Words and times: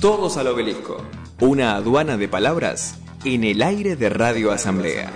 Todos 0.00 0.38
al 0.38 0.46
obelisco. 0.46 0.96
Una 1.42 1.76
aduana 1.76 2.16
de 2.16 2.26
palabras 2.26 2.98
en 3.22 3.44
el 3.44 3.60
aire 3.60 3.96
de 3.96 4.08
Radio 4.08 4.50
Asamblea. 4.50 5.12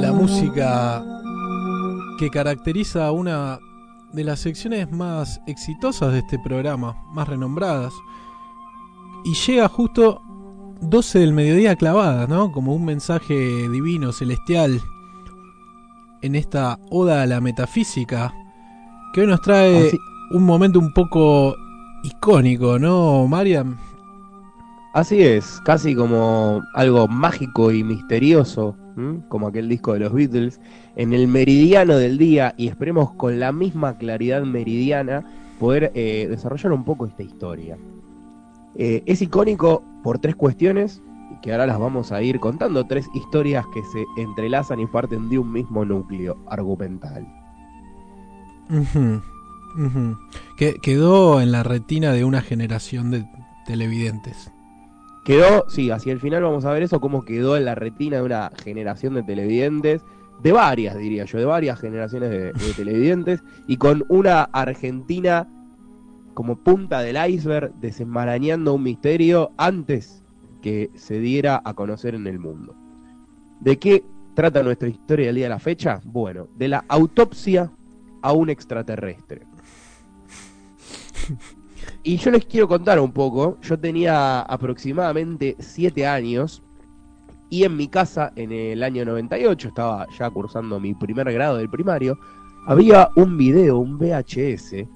La 0.00 0.12
música 0.12 1.04
que 2.18 2.30
caracteriza 2.30 3.06
a 3.06 3.12
una 3.12 3.58
de 4.14 4.24
las 4.24 4.40
secciones 4.40 4.90
más 4.90 5.42
exitosas 5.46 6.14
de 6.14 6.20
este 6.20 6.38
programa, 6.38 7.04
más 7.12 7.28
renombradas, 7.28 7.92
y 9.26 9.34
llega 9.34 9.68
justo 9.68 10.22
12 10.80 11.18
del 11.18 11.32
mediodía 11.32 11.76
clavada, 11.76 12.26
¿no? 12.26 12.52
Como 12.52 12.74
un 12.74 12.84
mensaje 12.84 13.34
divino, 13.68 14.12
celestial, 14.12 14.80
en 16.22 16.34
esta 16.34 16.78
oda 16.90 17.22
a 17.22 17.26
la 17.26 17.40
metafísica, 17.40 18.32
que 19.12 19.22
hoy 19.22 19.26
nos 19.26 19.40
trae 19.42 19.88
Así- 19.88 19.98
un 20.32 20.44
momento 20.44 20.78
un 20.78 20.92
poco 20.92 21.54
icónico, 22.02 22.78
¿no, 22.78 23.26
Mariam? 23.26 23.76
Así 24.92 25.22
es, 25.22 25.60
casi 25.64 25.94
como 25.94 26.62
algo 26.74 27.06
mágico 27.06 27.70
y 27.70 27.84
misterioso, 27.84 28.76
¿m? 28.96 29.20
como 29.28 29.46
aquel 29.48 29.68
disco 29.68 29.92
de 29.92 30.00
los 30.00 30.12
Beatles, 30.12 30.60
en 30.96 31.12
el 31.12 31.28
meridiano 31.28 31.96
del 31.96 32.18
día 32.18 32.54
y 32.56 32.66
esperemos 32.68 33.12
con 33.12 33.38
la 33.38 33.52
misma 33.52 33.96
claridad 33.98 34.42
meridiana 34.42 35.24
poder 35.60 35.92
eh, 35.94 36.26
desarrollar 36.28 36.72
un 36.72 36.84
poco 36.84 37.06
esta 37.06 37.22
historia. 37.22 37.78
Eh, 38.76 39.02
es 39.06 39.20
icónico 39.22 39.82
por 40.02 40.18
tres 40.18 40.36
cuestiones 40.36 41.02
que 41.42 41.52
ahora 41.52 41.66
las 41.66 41.78
vamos 41.78 42.12
a 42.12 42.22
ir 42.22 42.38
contando, 42.38 42.86
tres 42.86 43.08
historias 43.14 43.64
que 43.72 43.82
se 43.84 44.04
entrelazan 44.16 44.80
y 44.80 44.86
parten 44.86 45.28
de 45.28 45.38
un 45.38 45.52
mismo 45.52 45.84
núcleo 45.84 46.36
argumental. 46.48 47.26
Que 50.56 50.74
quedó 50.82 51.40
en 51.40 51.52
la 51.52 51.62
retina 51.62 52.12
de 52.12 52.24
una 52.24 52.42
generación 52.42 53.10
de 53.10 53.26
televidentes. 53.66 54.52
Quedó, 55.24 55.64
sí, 55.68 55.90
hacia 55.90 56.12
el 56.12 56.20
final 56.20 56.42
vamos 56.42 56.64
a 56.64 56.72
ver 56.72 56.82
eso, 56.82 57.00
cómo 57.00 57.24
quedó 57.24 57.56
en 57.56 57.64
la 57.64 57.74
retina 57.74 58.16
de 58.16 58.22
una 58.22 58.50
generación 58.62 59.14
de 59.14 59.22
televidentes, 59.22 60.02
de 60.42 60.52
varias, 60.52 60.96
diría 60.96 61.24
yo, 61.24 61.38
de 61.38 61.44
varias 61.44 61.78
generaciones 61.78 62.30
de, 62.30 62.52
de 62.52 62.72
televidentes, 62.74 63.42
y 63.66 63.76
con 63.76 64.04
una 64.08 64.44
Argentina 64.44 65.46
como 66.34 66.56
punta 66.56 67.00
del 67.00 67.16
iceberg, 67.30 67.74
desenmarañando 67.80 68.74
un 68.74 68.82
misterio 68.82 69.52
antes 69.56 70.22
que 70.62 70.90
se 70.94 71.18
diera 71.18 71.60
a 71.64 71.74
conocer 71.74 72.14
en 72.14 72.26
el 72.26 72.38
mundo. 72.38 72.74
¿De 73.60 73.78
qué 73.78 74.04
trata 74.34 74.62
nuestra 74.62 74.88
historia 74.88 75.26
del 75.26 75.36
día 75.36 75.46
de 75.46 75.50
la 75.50 75.58
fecha? 75.58 76.00
Bueno, 76.04 76.48
de 76.56 76.68
la 76.68 76.84
autopsia 76.88 77.70
a 78.22 78.32
un 78.32 78.50
extraterrestre. 78.50 79.46
Y 82.02 82.16
yo 82.16 82.30
les 82.30 82.46
quiero 82.46 82.66
contar 82.66 82.98
un 82.98 83.12
poco. 83.12 83.58
Yo 83.60 83.78
tenía 83.78 84.40
aproximadamente 84.40 85.56
7 85.58 86.06
años 86.06 86.62
y 87.50 87.64
en 87.64 87.76
mi 87.76 87.88
casa, 87.88 88.32
en 88.36 88.52
el 88.52 88.82
año 88.82 89.04
98, 89.04 89.68
estaba 89.68 90.06
ya 90.18 90.30
cursando 90.30 90.78
mi 90.78 90.94
primer 90.94 91.30
grado 91.32 91.56
del 91.56 91.68
primario, 91.68 92.16
había 92.66 93.10
un 93.16 93.36
video, 93.36 93.78
un 93.78 93.98
VHS, 93.98 94.86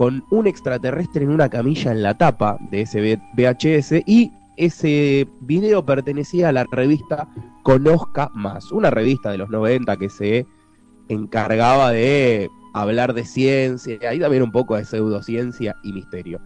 con 0.00 0.24
un 0.30 0.46
extraterrestre 0.46 1.24
en 1.24 1.30
una 1.30 1.50
camilla 1.50 1.92
en 1.92 2.02
la 2.02 2.16
tapa 2.16 2.56
de 2.70 2.80
ese 2.80 3.20
VHS 3.34 4.02
y 4.06 4.32
ese 4.56 5.28
video 5.42 5.84
pertenecía 5.84 6.48
a 6.48 6.52
la 6.52 6.64
revista 6.72 7.28
Conozca 7.62 8.30
Más, 8.32 8.72
una 8.72 8.88
revista 8.88 9.30
de 9.30 9.36
los 9.36 9.50
90 9.50 9.98
que 9.98 10.08
se 10.08 10.46
encargaba 11.10 11.90
de 11.90 12.48
hablar 12.72 13.12
de 13.12 13.26
ciencia 13.26 14.14
y 14.14 14.18
también 14.18 14.42
un 14.42 14.52
poco 14.52 14.74
de 14.74 14.86
pseudociencia 14.86 15.76
y 15.84 15.92
misterio. 15.92 16.40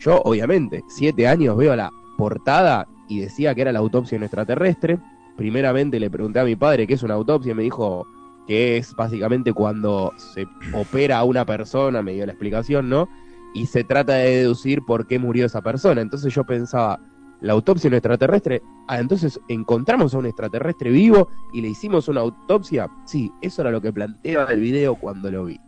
Yo, 0.00 0.20
obviamente, 0.26 0.84
siete 0.90 1.26
años 1.26 1.56
veo 1.56 1.74
la 1.76 1.90
portada 2.18 2.86
y 3.08 3.20
decía 3.20 3.54
que 3.54 3.62
era 3.62 3.72
la 3.72 3.78
autopsia 3.78 4.16
de 4.16 4.18
un 4.18 4.24
extraterrestre. 4.24 4.98
Primeramente 5.34 5.98
le 5.98 6.10
pregunté 6.10 6.40
a 6.40 6.44
mi 6.44 6.56
padre 6.56 6.86
qué 6.86 6.92
es 6.92 7.02
una 7.02 7.14
autopsia 7.14 7.52
y 7.52 7.54
me 7.54 7.62
dijo 7.62 8.06
que 8.48 8.78
es 8.78 8.94
básicamente 8.94 9.52
cuando 9.52 10.14
se 10.16 10.48
opera 10.72 11.18
a 11.18 11.24
una 11.24 11.44
persona, 11.44 12.00
me 12.00 12.14
dio 12.14 12.24
la 12.24 12.32
explicación, 12.32 12.88
¿no? 12.88 13.06
Y 13.54 13.66
se 13.66 13.84
trata 13.84 14.14
de 14.14 14.36
deducir 14.38 14.80
por 14.86 15.06
qué 15.06 15.18
murió 15.18 15.44
esa 15.44 15.60
persona. 15.60 16.00
Entonces 16.00 16.34
yo 16.34 16.44
pensaba, 16.44 16.98
la 17.42 17.52
autopsia 17.52 17.90
de 17.90 17.94
un 17.94 17.98
extraterrestre, 17.98 18.62
ah, 18.88 18.98
entonces 18.98 19.38
encontramos 19.48 20.14
a 20.14 20.18
un 20.18 20.24
extraterrestre 20.24 20.90
vivo 20.90 21.28
y 21.52 21.60
le 21.60 21.68
hicimos 21.68 22.08
una 22.08 22.22
autopsia. 22.22 22.88
Sí, 23.04 23.30
eso 23.42 23.60
era 23.60 23.70
lo 23.70 23.82
que 23.82 23.92
planteaba 23.92 24.50
el 24.50 24.60
video 24.60 24.94
cuando 24.94 25.30
lo 25.30 25.44
vi. 25.44 25.60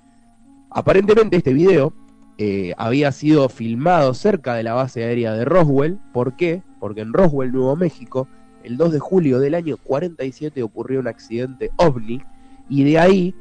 Aparentemente 0.71 1.37
este 1.37 1.53
video 1.53 1.93
eh, 2.39 2.73
había 2.79 3.13
sido 3.13 3.51
filmado 3.51 4.15
cerca 4.15 4.55
de 4.55 4.63
la 4.63 4.73
base 4.73 5.05
aérea 5.05 5.35
de 5.35 5.45
Roswell. 5.45 5.99
¿Por 6.15 6.35
qué? 6.35 6.63
Porque 6.81 7.03
en 7.03 7.13
Roswell, 7.13 7.53
Nuevo 7.53 7.77
México, 7.77 8.27
el 8.65 8.79
2 8.79 8.93
de 8.93 8.99
julio 9.01 9.39
del 9.39 9.55
año 9.55 9.77
47 9.77 10.63
ocurrió 10.63 11.01
un 11.01 11.09
accidente 11.09 11.71
ovni 11.77 12.23
y 12.71 12.85
de 12.85 12.99
ahí 12.99 13.35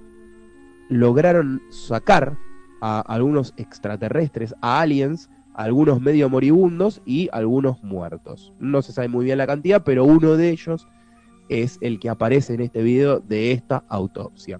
lograron 0.90 1.62
sacar 1.70 2.38
a 2.82 3.00
algunos 3.02 3.54
extraterrestres, 3.58 4.56
a 4.62 4.82
aliens, 4.82 5.30
a 5.54 5.64
algunos 5.64 6.02
medio 6.02 6.30
moribundos 6.30 7.02
y 7.06 7.30
algunos 7.32 7.82
muertos. 7.84 8.52
No 8.60 8.82
se 8.82 8.92
sabe 8.92 9.08
muy 9.08 9.26
bien 9.26 9.38
la 9.38 9.48
cantidad, 9.48 9.84
pero 9.84 10.04
uno 10.04 10.36
de 10.36 10.50
ellos 10.50 10.88
es 11.48 11.78
el 11.82 12.00
que 12.00 12.10
aparece 12.10 12.56
en 12.56 12.62
este 12.62 12.82
video 12.82 13.20
de 13.20 13.52
esta 13.52 13.84
autopsia. 13.88 14.60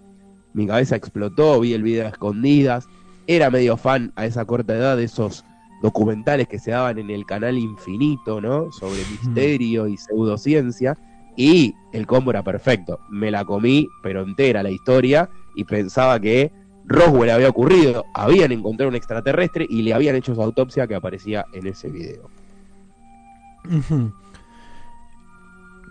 Mi 0.54 0.68
cabeza 0.68 0.96
explotó, 0.96 1.60
vi 1.60 1.74
el 1.74 1.84
video 1.84 2.06
a 2.06 2.10
escondidas, 2.10 2.88
era 3.28 3.50
medio 3.50 3.76
fan 3.76 4.12
a 4.16 4.26
esa 4.26 4.46
corta 4.46 4.76
edad 4.76 4.98
de 4.98 5.06
esos 5.06 5.44
documentales 5.82 6.48
que 6.48 6.60
se 6.60 6.72
daban 6.72 7.00
en 7.00 7.10
el 7.10 7.26
canal 7.26 7.58
Infinito, 7.58 8.40
¿no? 8.42 8.72
Sobre 8.72 9.00
misterio 9.12 9.88
y 9.88 9.98
pseudociencia. 9.98 10.98
Y 11.36 11.74
el 11.94 12.06
combo 12.06 12.32
era 12.32 12.44
perfecto. 12.44 13.00
Me 13.10 13.32
la 13.32 13.46
comí, 13.46 13.88
pero 14.04 14.24
entera 14.24 14.64
la 14.64 14.72
historia, 14.72 15.30
y 15.56 15.64
pensaba 15.64 16.20
que 16.20 16.52
Roswell 16.86 17.30
había 17.30 17.50
ocurrido, 17.50 18.06
habían 18.14 18.52
encontrado 18.52 18.90
un 18.90 18.96
extraterrestre 18.96 19.66
y 19.70 19.84
le 19.84 19.94
habían 19.94 20.16
hecho 20.16 20.34
su 20.34 20.42
autopsia 20.42 20.88
que 20.88 20.96
aparecía 20.96 21.46
en 21.54 21.68
ese 21.68 21.90
video. 21.90 22.30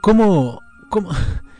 ¿Cómo, 0.03 0.60
cómo, 0.91 1.10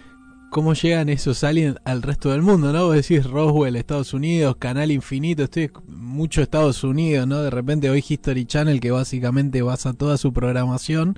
cómo 0.51 0.75
llegan 0.75 1.09
esos 1.09 1.45
aliens 1.45 1.77
al 1.85 2.03
resto 2.03 2.31
del 2.31 2.43
mundo, 2.43 2.73
no? 2.73 2.87
Vos 2.87 2.97
decís 2.97 3.25
Roswell, 3.31 3.77
Estados 3.77 4.13
Unidos, 4.13 4.57
Canal 4.59 4.91
Infinito, 4.91 5.45
estoy 5.45 5.71
mucho 5.87 6.43
Estados 6.43 6.83
Unidos, 6.83 7.29
¿no? 7.29 7.41
De 7.43 7.51
repente 7.51 7.91
hoy 7.91 8.05
History 8.07 8.45
Channel 8.45 8.81
que 8.81 8.91
básicamente 8.91 9.63
basa 9.63 9.93
toda 9.93 10.17
su 10.17 10.33
programación 10.33 11.17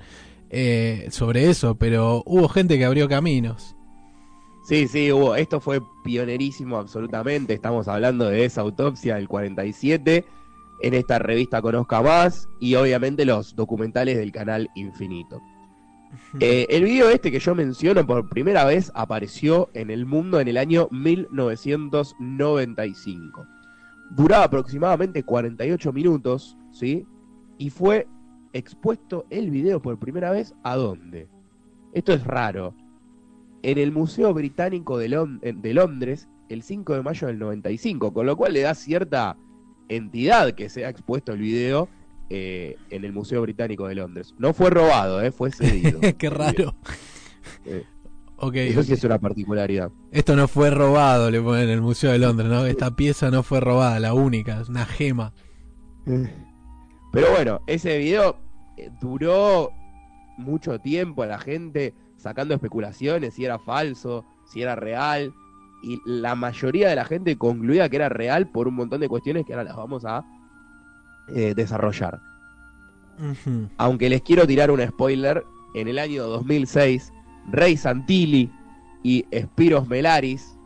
eh, 0.53 1.07
sobre 1.11 1.49
eso, 1.49 1.75
pero 1.75 2.23
hubo 2.25 2.49
gente 2.49 2.77
que 2.77 2.83
abrió 2.83 3.07
caminos. 3.07 3.77
Sí, 4.63 4.89
sí, 4.89 5.09
hubo. 5.11 5.35
Esto 5.35 5.61
fue 5.61 5.79
pionerísimo 6.03 6.75
absolutamente. 6.77 7.53
Estamos 7.53 7.87
hablando 7.87 8.25
de 8.25 8.43
esa 8.43 8.59
autopsia 8.61 9.15
del 9.15 9.29
47 9.29 10.25
en 10.81 10.93
esta 10.93 11.19
revista 11.19 11.61
Conozca 11.61 12.01
Más 12.01 12.49
y 12.59 12.75
obviamente 12.75 13.23
los 13.23 13.55
documentales 13.55 14.17
del 14.17 14.33
canal 14.33 14.69
Infinito. 14.75 15.41
Eh, 16.41 16.67
el 16.69 16.83
video 16.83 17.09
este 17.09 17.31
que 17.31 17.39
yo 17.39 17.55
menciono 17.55 18.05
por 18.05 18.27
primera 18.27 18.65
vez 18.65 18.91
apareció 18.95 19.69
en 19.73 19.89
el 19.89 20.05
mundo 20.05 20.41
en 20.41 20.49
el 20.49 20.57
año 20.57 20.89
1995. 20.91 23.47
Duraba 24.09 24.43
aproximadamente 24.43 25.23
48 25.23 25.93
minutos, 25.93 26.57
¿sí? 26.73 27.05
Y 27.57 27.69
fue 27.69 28.09
expuesto 28.53 29.25
el 29.29 29.49
video 29.49 29.81
por 29.81 29.99
primera 29.99 30.31
vez 30.31 30.53
a 30.63 30.75
dónde. 30.75 31.27
Esto 31.93 32.13
es 32.13 32.23
raro. 32.23 32.73
En 33.63 33.77
el 33.77 33.91
Museo 33.91 34.33
Británico 34.33 34.97
de, 34.97 35.53
de 35.55 35.73
Londres 35.73 36.27
el 36.49 36.63
5 36.63 36.95
de 36.95 37.01
mayo 37.01 37.27
del 37.27 37.39
95, 37.39 38.13
con 38.13 38.25
lo 38.25 38.35
cual 38.35 38.53
le 38.53 38.61
da 38.61 38.75
cierta 38.75 39.37
entidad 39.87 40.53
que 40.53 40.69
se 40.69 40.85
ha 40.85 40.89
expuesto 40.89 41.33
el 41.33 41.39
video 41.39 41.89
eh, 42.29 42.77
en 42.89 43.05
el 43.05 43.13
Museo 43.13 43.41
Británico 43.41 43.87
de 43.87 43.95
Londres. 43.95 44.33
No 44.37 44.53
fue 44.53 44.69
robado, 44.69 45.21
eh, 45.21 45.31
fue 45.31 45.51
cedido. 45.51 45.99
Qué 46.17 46.29
raro. 46.29 46.75
Eh, 47.65 47.85
Eso 48.53 48.83
sí 48.83 48.93
es 48.93 49.03
una 49.03 49.19
particularidad. 49.19 49.91
Esto 50.11 50.35
no 50.35 50.47
fue 50.47 50.71
robado, 50.71 51.29
le 51.29 51.39
ponen 51.41 51.65
en 51.65 51.69
el 51.69 51.81
Museo 51.81 52.11
de 52.11 52.17
Londres, 52.17 52.49
¿no? 52.49 52.65
Esta 52.65 52.95
pieza 52.95 53.29
no 53.29 53.43
fue 53.43 53.59
robada, 53.59 53.99
la 53.99 54.13
única, 54.15 54.59
es 54.59 54.69
una 54.69 54.85
gema. 54.85 55.33
Pero 57.11 57.31
bueno, 57.31 57.61
ese 57.67 57.97
video 57.97 58.37
eh, 58.77 58.89
duró 59.01 59.71
mucho 60.37 60.79
tiempo 60.79 61.23
a 61.23 61.27
la 61.27 61.39
gente 61.39 61.93
sacando 62.17 62.53
especulaciones 62.53 63.33
si 63.33 63.45
era 63.45 63.59
falso, 63.59 64.25
si 64.45 64.61
era 64.61 64.75
real. 64.75 65.33
Y 65.83 65.99
la 66.05 66.35
mayoría 66.35 66.89
de 66.89 66.95
la 66.95 67.05
gente 67.05 67.37
concluía 67.37 67.89
que 67.89 67.95
era 67.95 68.09
real 68.09 68.49
por 68.49 68.67
un 68.67 68.75
montón 68.75 69.01
de 69.01 69.09
cuestiones 69.09 69.45
que 69.45 69.53
ahora 69.53 69.63
las 69.63 69.75
vamos 69.75 70.05
a 70.05 70.23
eh, 71.35 71.53
desarrollar. 71.55 72.19
Aunque 73.77 74.09
les 74.09 74.21
quiero 74.21 74.47
tirar 74.47 74.71
un 74.71 74.81
spoiler, 74.81 75.43
en 75.73 75.87
el 75.87 75.99
año 75.99 76.23
2006 76.25 77.13
Rey 77.49 77.77
Santilli 77.77 78.51
y 79.03 79.25
Spiros 79.33 79.87
Melaris 79.87 80.57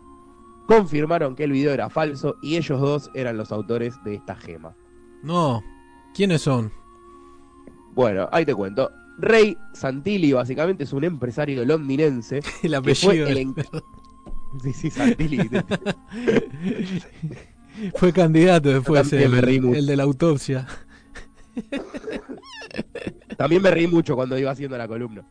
confirmaron 0.68 1.36
que 1.36 1.44
el 1.44 1.52
video 1.52 1.74
era 1.74 1.90
falso 1.90 2.38
y 2.42 2.58
ellos 2.58 2.80
dos 2.82 3.12
eran 3.14 3.38
los 3.38 3.52
autores 3.52 3.96
de 4.04 4.16
esta 4.16 4.36
gema. 4.36 4.76
No, 5.22 5.64
¿quiénes 6.16 6.42
son? 6.42 6.72
Bueno, 7.94 8.28
ahí 8.32 8.46
te 8.46 8.56
cuento. 8.56 8.90
Rey 9.18 9.58
Santilli 9.74 10.34
básicamente 10.34 10.86
es 10.86 10.94
un 10.94 11.04
empresario 11.04 11.64
londinense. 11.66 12.40
El 12.64 12.72
que 12.72 12.76
apellido. 12.76 13.26
fue 13.28 13.32
el 13.32 13.56
Sí, 14.64 14.74
sí, 14.74 14.90
Santilli. 14.90 15.50
Fue 17.96 18.14
candidato 18.14 18.70
después 18.70 19.12
el, 19.12 19.34
el 19.34 19.86
de 19.86 19.98
la 19.98 20.04
autopsia. 20.04 20.66
También 23.36 23.62
me 23.62 23.70
reí 23.70 23.86
mucho 23.86 24.16
cuando 24.16 24.40
iba 24.40 24.52
haciendo 24.52 24.78
la 24.78 24.88
columna. 24.88 25.26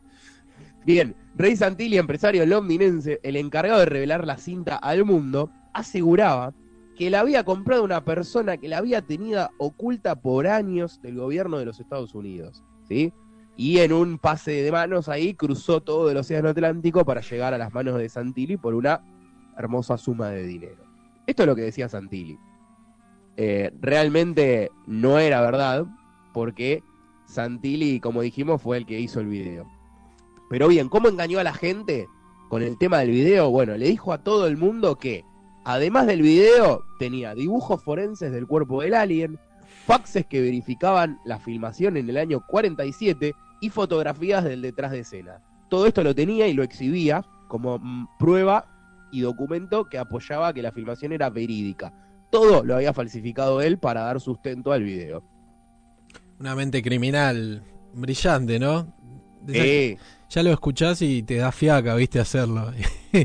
Bien, 0.84 1.16
Rey 1.36 1.56
Santilli, 1.56 1.96
empresario 1.96 2.44
londinense, 2.44 3.18
el 3.22 3.36
encargado 3.36 3.78
de 3.78 3.86
revelar 3.86 4.26
la 4.26 4.36
cinta 4.36 4.76
al 4.76 5.06
mundo, 5.06 5.50
aseguraba 5.72 6.52
que 6.96 7.10
la 7.10 7.20
había 7.20 7.44
comprado 7.44 7.82
una 7.82 8.04
persona 8.04 8.56
que 8.56 8.68
la 8.68 8.78
había 8.78 9.02
tenida 9.02 9.50
oculta 9.58 10.14
por 10.14 10.46
años 10.46 11.00
del 11.02 11.16
gobierno 11.16 11.58
de 11.58 11.64
los 11.64 11.80
Estados 11.80 12.14
Unidos, 12.14 12.62
¿sí? 12.88 13.12
Y 13.56 13.78
en 13.78 13.92
un 13.92 14.18
pase 14.18 14.62
de 14.62 14.72
manos 14.72 15.08
ahí 15.08 15.34
cruzó 15.34 15.80
todo 15.80 16.10
el 16.10 16.16
océano 16.16 16.48
Atlántico 16.48 17.04
para 17.04 17.20
llegar 17.20 17.54
a 17.54 17.58
las 17.58 17.72
manos 17.72 17.98
de 17.98 18.08
Santilli 18.08 18.56
por 18.56 18.74
una 18.74 19.02
hermosa 19.56 19.96
suma 19.96 20.30
de 20.30 20.44
dinero. 20.44 20.84
Esto 21.26 21.42
es 21.42 21.46
lo 21.46 21.56
que 21.56 21.62
decía 21.62 21.88
Santilli. 21.88 22.38
Eh, 23.36 23.72
realmente 23.80 24.70
no 24.86 25.18
era 25.18 25.40
verdad, 25.40 25.86
porque 26.32 26.82
Santilli, 27.26 28.00
como 28.00 28.22
dijimos, 28.22 28.60
fue 28.60 28.76
el 28.76 28.86
que 28.86 29.00
hizo 29.00 29.20
el 29.20 29.26
video. 29.26 29.66
Pero 30.50 30.68
bien, 30.68 30.88
¿cómo 30.88 31.08
engañó 31.08 31.38
a 31.38 31.44
la 31.44 31.54
gente 31.54 32.08
con 32.48 32.62
el 32.62 32.76
tema 32.78 32.98
del 32.98 33.10
video? 33.10 33.50
Bueno, 33.50 33.76
le 33.76 33.88
dijo 33.88 34.12
a 34.12 34.22
todo 34.22 34.46
el 34.46 34.56
mundo 34.56 34.96
que, 34.96 35.24
además 35.64 36.06
del 36.06 36.22
video, 36.22 36.84
tenía 36.98 37.34
dibujos 37.34 37.82
forenses 37.82 38.32
del 38.32 38.46
cuerpo 38.46 38.82
del 38.82 38.94
alien, 38.94 39.38
faxes 39.86 40.26
que 40.26 40.40
verificaban 40.40 41.18
la 41.24 41.38
filmación 41.38 41.96
en 41.96 42.08
el 42.08 42.16
año 42.16 42.44
47 42.46 43.34
y 43.60 43.70
fotografías 43.70 44.44
del 44.44 44.62
detrás 44.62 44.92
de 44.92 45.00
escena. 45.00 45.40
Todo 45.68 45.86
esto 45.86 46.02
lo 46.02 46.14
tenía 46.14 46.46
y 46.46 46.54
lo 46.54 46.62
exhibía 46.62 47.24
como 47.48 47.78
mm, 47.78 48.08
prueba 48.18 48.66
y 49.12 49.20
documento 49.20 49.84
que 49.84 49.98
apoyaba 49.98 50.52
que 50.52 50.62
la 50.62 50.72
filmación 50.72 51.12
era 51.12 51.30
verídica. 51.30 51.92
Todo 52.30 52.64
lo 52.64 52.74
había 52.74 52.92
falsificado 52.92 53.62
él 53.62 53.78
para 53.78 54.02
dar 54.02 54.20
sustento 54.20 54.72
al 54.72 54.82
video. 54.82 55.22
Una 56.40 56.54
mente 56.54 56.82
criminal 56.82 57.62
brillante, 57.92 58.58
¿no? 58.58 58.92
Eh, 59.48 59.96
Ya 60.30 60.42
lo 60.42 60.50
escuchás 60.50 61.00
y 61.02 61.22
te 61.22 61.36
da 61.36 61.52
fiaca, 61.52 61.94
viste, 61.94 62.18
hacerlo. 62.18 62.72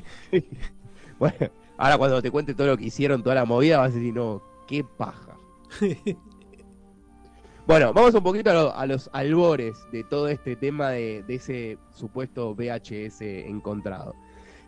Bueno, 1.18 1.50
ahora 1.80 1.98
cuando 1.98 2.22
te 2.22 2.30
cuente 2.30 2.54
todo 2.54 2.68
lo 2.68 2.78
que 2.78 2.86
hicieron, 2.86 3.24
toda 3.24 3.36
la 3.36 3.46
movida, 3.46 3.80
vas 3.80 3.92
a 3.92 3.96
decir, 3.96 4.14
no, 4.14 4.44
qué 4.68 4.84
paja. 4.84 5.36
bueno, 7.68 7.94
vamos 7.94 8.14
un 8.16 8.24
poquito 8.24 8.50
a, 8.50 8.54
lo- 8.54 8.76
a 8.76 8.86
los 8.86 9.10
albores 9.14 9.78
de 9.92 10.04
todo 10.04 10.28
este 10.28 10.56
tema 10.56 10.90
de, 10.90 11.24
de 11.24 11.36
ese 11.36 11.78
supuesto 11.94 12.56
VHS 12.56 13.22
encontrado. 13.22 14.16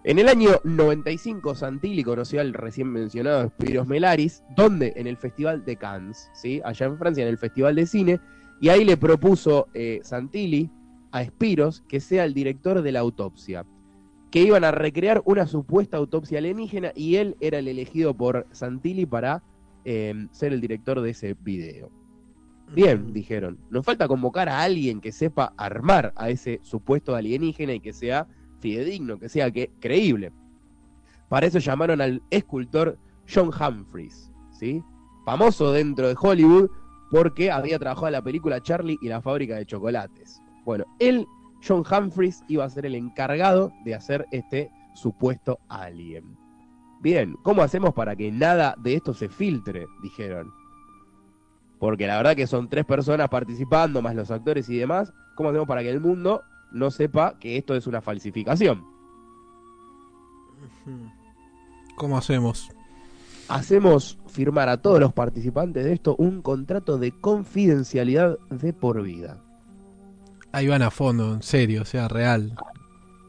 En 0.03 0.17
el 0.17 0.27
año 0.29 0.49
95, 0.63 1.53
Santilli 1.53 2.03
conoció 2.03 2.41
al 2.41 2.53
recién 2.53 2.87
mencionado 2.91 3.47
Spiros 3.49 3.87
Melaris, 3.87 4.43
donde 4.55 4.93
en 4.95 5.05
el 5.05 5.15
Festival 5.17 5.63
de 5.63 5.75
Cannes, 5.77 6.29
¿sí? 6.33 6.59
allá 6.65 6.87
en 6.87 6.97
Francia, 6.97 7.21
en 7.23 7.29
el 7.29 7.37
Festival 7.37 7.75
de 7.75 7.85
Cine, 7.85 8.19
y 8.59 8.69
ahí 8.69 8.83
le 8.83 8.97
propuso 8.97 9.67
eh, 9.75 9.99
Santilli 10.03 10.71
a 11.11 11.23
Spiros 11.23 11.83
que 11.87 11.99
sea 11.99 12.23
el 12.25 12.33
director 12.33 12.81
de 12.81 12.91
la 12.91 12.99
autopsia 13.01 13.65
que 14.31 14.41
iban 14.41 14.63
a 14.63 14.71
recrear 14.71 15.21
una 15.25 15.45
supuesta 15.45 15.97
autopsia 15.97 16.39
alienígena 16.39 16.93
y 16.95 17.17
él 17.17 17.35
era 17.41 17.59
el 17.59 17.67
elegido 17.67 18.15
por 18.15 18.47
Santilli 18.51 19.05
para 19.05 19.43
eh, 19.83 20.27
ser 20.31 20.53
el 20.53 20.61
director 20.61 21.01
de 21.01 21.09
ese 21.09 21.35
video. 21.41 21.91
Bien, 22.73 23.11
dijeron, 23.11 23.59
nos 23.69 23.85
falta 23.85 24.07
convocar 24.07 24.47
a 24.47 24.61
alguien 24.61 25.01
que 25.01 25.11
sepa 25.11 25.53
armar 25.57 26.13
a 26.15 26.29
ese 26.29 26.59
supuesto 26.63 27.15
alienígena 27.15 27.73
y 27.73 27.81
que 27.81 27.91
sea 27.91 28.27
fidedigno, 28.61 29.19
que 29.19 29.27
sea 29.27 29.51
que, 29.51 29.69
creíble. 29.81 30.31
Para 31.27 31.47
eso 31.47 31.59
llamaron 31.59 31.99
al 31.99 32.21
escultor 32.29 32.97
John 33.27 33.49
Humphreys, 33.49 34.31
¿sí? 34.51 34.81
famoso 35.25 35.71
dentro 35.73 36.07
de 36.07 36.15
Hollywood 36.19 36.69
porque 37.09 37.51
había 37.51 37.77
trabajado 37.77 38.07
en 38.07 38.13
la 38.13 38.21
película 38.21 38.61
Charlie 38.61 38.97
y 39.01 39.09
la 39.09 39.21
fábrica 39.21 39.55
de 39.55 39.65
chocolates. 39.65 40.41
Bueno, 40.63 40.85
él 40.99 41.27
John 41.65 41.83
Humphreys 41.89 42.43
iba 42.47 42.65
a 42.65 42.69
ser 42.69 42.85
el 42.85 42.95
encargado 42.95 43.71
de 43.85 43.95
hacer 43.95 44.25
este 44.31 44.71
supuesto 44.93 45.59
alien. 45.69 46.37
Bien, 47.01 47.35
¿cómo 47.43 47.63
hacemos 47.63 47.93
para 47.93 48.15
que 48.15 48.31
nada 48.31 48.75
de 48.77 48.95
esto 48.95 49.13
se 49.13 49.29
filtre? 49.29 49.87
Dijeron. 50.03 50.51
Porque 51.79 52.05
la 52.05 52.17
verdad 52.17 52.35
que 52.35 52.45
son 52.45 52.69
tres 52.69 52.85
personas 52.85 53.27
participando, 53.29 54.01
más 54.01 54.15
los 54.15 54.29
actores 54.29 54.69
y 54.69 54.77
demás. 54.77 55.11
¿Cómo 55.35 55.49
hacemos 55.49 55.67
para 55.67 55.81
que 55.81 55.89
el 55.89 55.99
mundo 55.99 56.43
no 56.71 56.91
sepa 56.91 57.39
que 57.39 57.57
esto 57.57 57.75
es 57.75 57.87
una 57.87 58.01
falsificación? 58.01 58.85
¿Cómo 61.95 62.17
hacemos? 62.17 62.69
Hacemos 63.49 64.19
firmar 64.27 64.69
a 64.69 64.81
todos 64.81 64.99
los 64.99 65.13
participantes 65.13 65.83
de 65.83 65.93
esto 65.93 66.15
un 66.17 66.41
contrato 66.41 66.97
de 66.97 67.11
confidencialidad 67.19 68.37
de 68.49 68.73
por 68.73 69.01
vida. 69.01 69.43
Ahí 70.51 70.67
van 70.67 70.81
a 70.81 70.91
fondo, 70.91 71.33
en 71.33 71.43
serio, 71.43 71.83
o 71.83 71.85
sea, 71.85 72.07
real. 72.07 72.53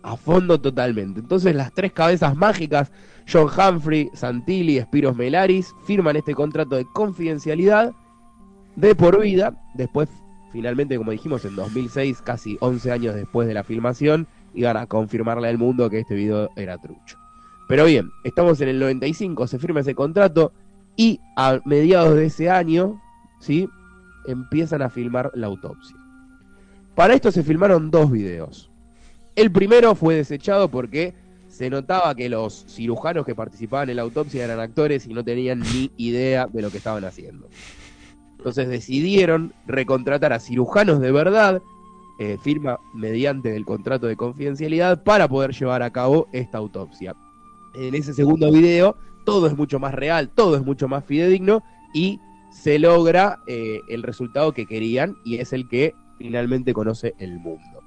a 0.02 0.16
fondo 0.16 0.60
totalmente. 0.60 1.20
Entonces 1.20 1.54
las 1.54 1.72
tres 1.72 1.92
cabezas 1.92 2.36
mágicas, 2.36 2.90
John 3.30 3.48
Humphrey, 3.48 4.10
Santilli 4.14 4.78
y 4.78 4.80
Spiros 4.80 5.16
Melaris, 5.16 5.72
firman 5.86 6.16
este 6.16 6.34
contrato 6.34 6.76
de 6.76 6.84
confidencialidad 6.92 7.92
de 8.76 8.94
por 8.94 9.20
vida. 9.20 9.54
Después, 9.74 10.08
finalmente, 10.52 10.96
como 10.96 11.12
dijimos, 11.12 11.44
en 11.44 11.54
2006, 11.54 12.20
casi 12.22 12.56
11 12.60 12.90
años 12.90 13.14
después 13.14 13.46
de 13.46 13.54
la 13.54 13.62
filmación, 13.62 14.26
iban 14.54 14.76
a 14.76 14.86
confirmarle 14.86 15.48
al 15.48 15.58
mundo 15.58 15.88
que 15.88 16.00
este 16.00 16.14
video 16.14 16.50
era 16.56 16.78
trucho. 16.78 17.16
Pero 17.68 17.84
bien, 17.84 18.10
estamos 18.24 18.60
en 18.60 18.68
el 18.68 18.80
95, 18.80 19.46
se 19.46 19.58
firma 19.58 19.80
ese 19.80 19.94
contrato 19.94 20.52
y 20.96 21.20
a 21.36 21.60
mediados 21.64 22.16
de 22.16 22.26
ese 22.26 22.50
año, 22.50 23.00
¿sí? 23.40 23.68
Empiezan 24.26 24.82
a 24.82 24.90
filmar 24.90 25.30
la 25.34 25.46
autopsia. 25.46 25.96
Para 26.94 27.14
esto 27.14 27.32
se 27.32 27.42
filmaron 27.42 27.90
dos 27.90 28.10
videos. 28.10 28.70
El 29.34 29.50
primero 29.50 29.94
fue 29.94 30.16
desechado 30.16 30.68
porque 30.70 31.14
se 31.48 31.70
notaba 31.70 32.14
que 32.14 32.28
los 32.28 32.66
cirujanos 32.68 33.24
que 33.24 33.34
participaban 33.34 33.88
en 33.90 33.96
la 33.96 34.02
autopsia 34.02 34.44
eran 34.44 34.60
actores 34.60 35.06
y 35.06 35.14
no 35.14 35.24
tenían 35.24 35.60
ni 35.60 35.90
idea 35.96 36.46
de 36.46 36.62
lo 36.62 36.70
que 36.70 36.78
estaban 36.78 37.04
haciendo. 37.04 37.48
Entonces 38.36 38.68
decidieron 38.68 39.54
recontratar 39.66 40.32
a 40.32 40.40
cirujanos 40.40 41.00
de 41.00 41.12
verdad, 41.12 41.62
eh, 42.18 42.36
firma 42.42 42.78
mediante 42.94 43.50
del 43.50 43.64
contrato 43.64 44.06
de 44.06 44.16
confidencialidad, 44.16 45.02
para 45.02 45.28
poder 45.28 45.52
llevar 45.52 45.82
a 45.82 45.90
cabo 45.90 46.28
esta 46.32 46.58
autopsia. 46.58 47.14
En 47.74 47.94
ese 47.94 48.12
segundo 48.12 48.50
video 48.50 48.96
todo 49.24 49.46
es 49.46 49.56
mucho 49.56 49.78
más 49.78 49.94
real, 49.94 50.28
todo 50.28 50.56
es 50.56 50.64
mucho 50.64 50.88
más 50.88 51.04
fidedigno 51.04 51.62
y 51.94 52.20
se 52.50 52.78
logra 52.78 53.38
eh, 53.46 53.80
el 53.88 54.02
resultado 54.02 54.52
que 54.52 54.66
querían 54.66 55.16
y 55.24 55.36
es 55.36 55.52
el 55.52 55.68
que 55.68 55.94
finalmente 56.18 56.72
conoce 56.72 57.14
el 57.18 57.38
mundo. 57.38 57.82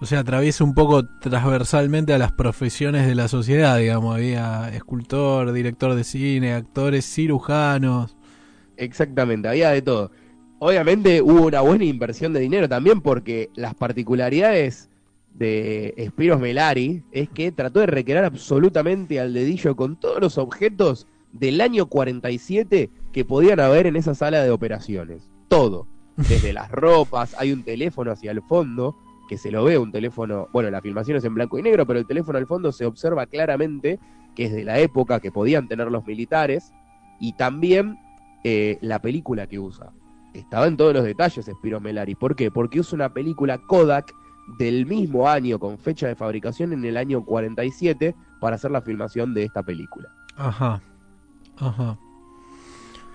O 0.00 0.06
sea, 0.06 0.20
atraviesa 0.20 0.64
un 0.64 0.74
poco 0.74 1.04
transversalmente 1.20 2.14
a 2.14 2.18
las 2.18 2.32
profesiones 2.32 3.06
de 3.06 3.14
la 3.14 3.28
sociedad, 3.28 3.76
digamos. 3.76 4.16
Había 4.16 4.70
escultor, 4.70 5.52
director 5.52 5.94
de 5.94 6.04
cine, 6.04 6.54
actores, 6.54 7.04
cirujanos. 7.04 8.16
Exactamente, 8.78 9.48
había 9.48 9.70
de 9.70 9.82
todo. 9.82 10.10
Obviamente 10.58 11.20
hubo 11.20 11.46
una 11.46 11.60
buena 11.60 11.84
inversión 11.84 12.32
de 12.32 12.40
dinero 12.40 12.68
también 12.68 13.02
porque 13.02 13.50
las 13.54 13.74
particularidades 13.74 14.88
de 15.34 15.94
Spiros 16.08 16.40
Melari 16.40 17.02
es 17.12 17.28
que 17.28 17.52
trató 17.52 17.80
de 17.80 17.86
recrear 17.86 18.24
absolutamente 18.24 19.20
al 19.20 19.34
dedillo 19.34 19.76
con 19.76 19.98
todos 20.00 20.20
los 20.20 20.38
objetos 20.38 21.06
del 21.32 21.60
año 21.60 21.86
47 21.86 22.90
que 23.12 23.24
podían 23.24 23.60
haber 23.60 23.86
en 23.86 23.96
esa 23.96 24.14
sala 24.14 24.42
de 24.42 24.50
operaciones. 24.50 25.30
Todo. 25.48 25.86
Desde 26.28 26.52
las 26.52 26.70
ropas, 26.70 27.34
hay 27.38 27.52
un 27.52 27.62
teléfono 27.62 28.12
hacia 28.12 28.30
el 28.30 28.42
fondo, 28.42 28.96
que 29.28 29.38
se 29.38 29.50
lo 29.50 29.64
ve, 29.64 29.78
un 29.78 29.92
teléfono, 29.92 30.48
bueno, 30.52 30.70
la 30.70 30.80
filmación 30.80 31.16
es 31.16 31.24
en 31.24 31.34
blanco 31.34 31.58
y 31.58 31.62
negro, 31.62 31.86
pero 31.86 31.98
el 31.98 32.06
teléfono 32.06 32.38
al 32.38 32.46
fondo 32.46 32.72
se 32.72 32.84
observa 32.84 33.26
claramente 33.26 33.98
que 34.34 34.46
es 34.46 34.52
de 34.52 34.64
la 34.64 34.78
época 34.78 35.20
que 35.20 35.32
podían 35.32 35.68
tener 35.68 35.90
los 35.90 36.06
militares 36.06 36.72
y 37.20 37.32
también 37.34 37.98
eh, 38.44 38.78
la 38.80 39.00
película 39.00 39.46
que 39.46 39.58
usa. 39.58 39.92
Estaba 40.34 40.66
en 40.66 40.76
todos 40.76 40.94
los 40.94 41.04
detalles 41.04 41.46
Spiro 41.46 41.80
Melari. 41.80 42.14
¿Por 42.14 42.36
qué? 42.36 42.50
Porque 42.50 42.80
usa 42.80 42.96
una 42.96 43.12
película 43.12 43.58
Kodak 43.58 44.12
del 44.58 44.86
mismo 44.86 45.28
año, 45.28 45.58
con 45.58 45.78
fecha 45.78 46.06
de 46.06 46.14
fabricación 46.14 46.72
en 46.72 46.84
el 46.84 46.96
año 46.96 47.24
47, 47.24 48.14
para 48.40 48.56
hacer 48.56 48.70
la 48.70 48.80
filmación 48.80 49.34
de 49.34 49.44
esta 49.44 49.62
película. 49.62 50.08
Ajá. 50.36 50.80
Ajá. 51.58 51.98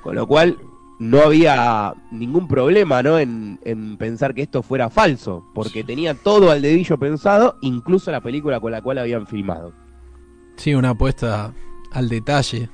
Con 0.03 0.15
lo 0.15 0.27
cual, 0.27 0.57
no 0.99 1.19
había 1.21 1.93
ningún 2.11 2.47
problema 2.47 3.03
¿no? 3.03 3.19
En, 3.19 3.59
en 3.63 3.97
pensar 3.97 4.33
que 4.33 4.43
esto 4.43 4.63
fuera 4.63 4.89
falso, 4.89 5.45
porque 5.53 5.83
tenía 5.83 6.13
todo 6.13 6.51
al 6.51 6.61
dedillo 6.61 6.97
pensado, 6.97 7.57
incluso 7.61 8.11
la 8.11 8.21
película 8.21 8.59
con 8.59 8.71
la 8.71 8.81
cual 8.81 8.97
habían 8.97 9.27
filmado. 9.27 9.73
Sí, 10.55 10.73
una 10.73 10.91
apuesta 10.91 11.53
al 11.91 12.09
detalle. 12.09 12.69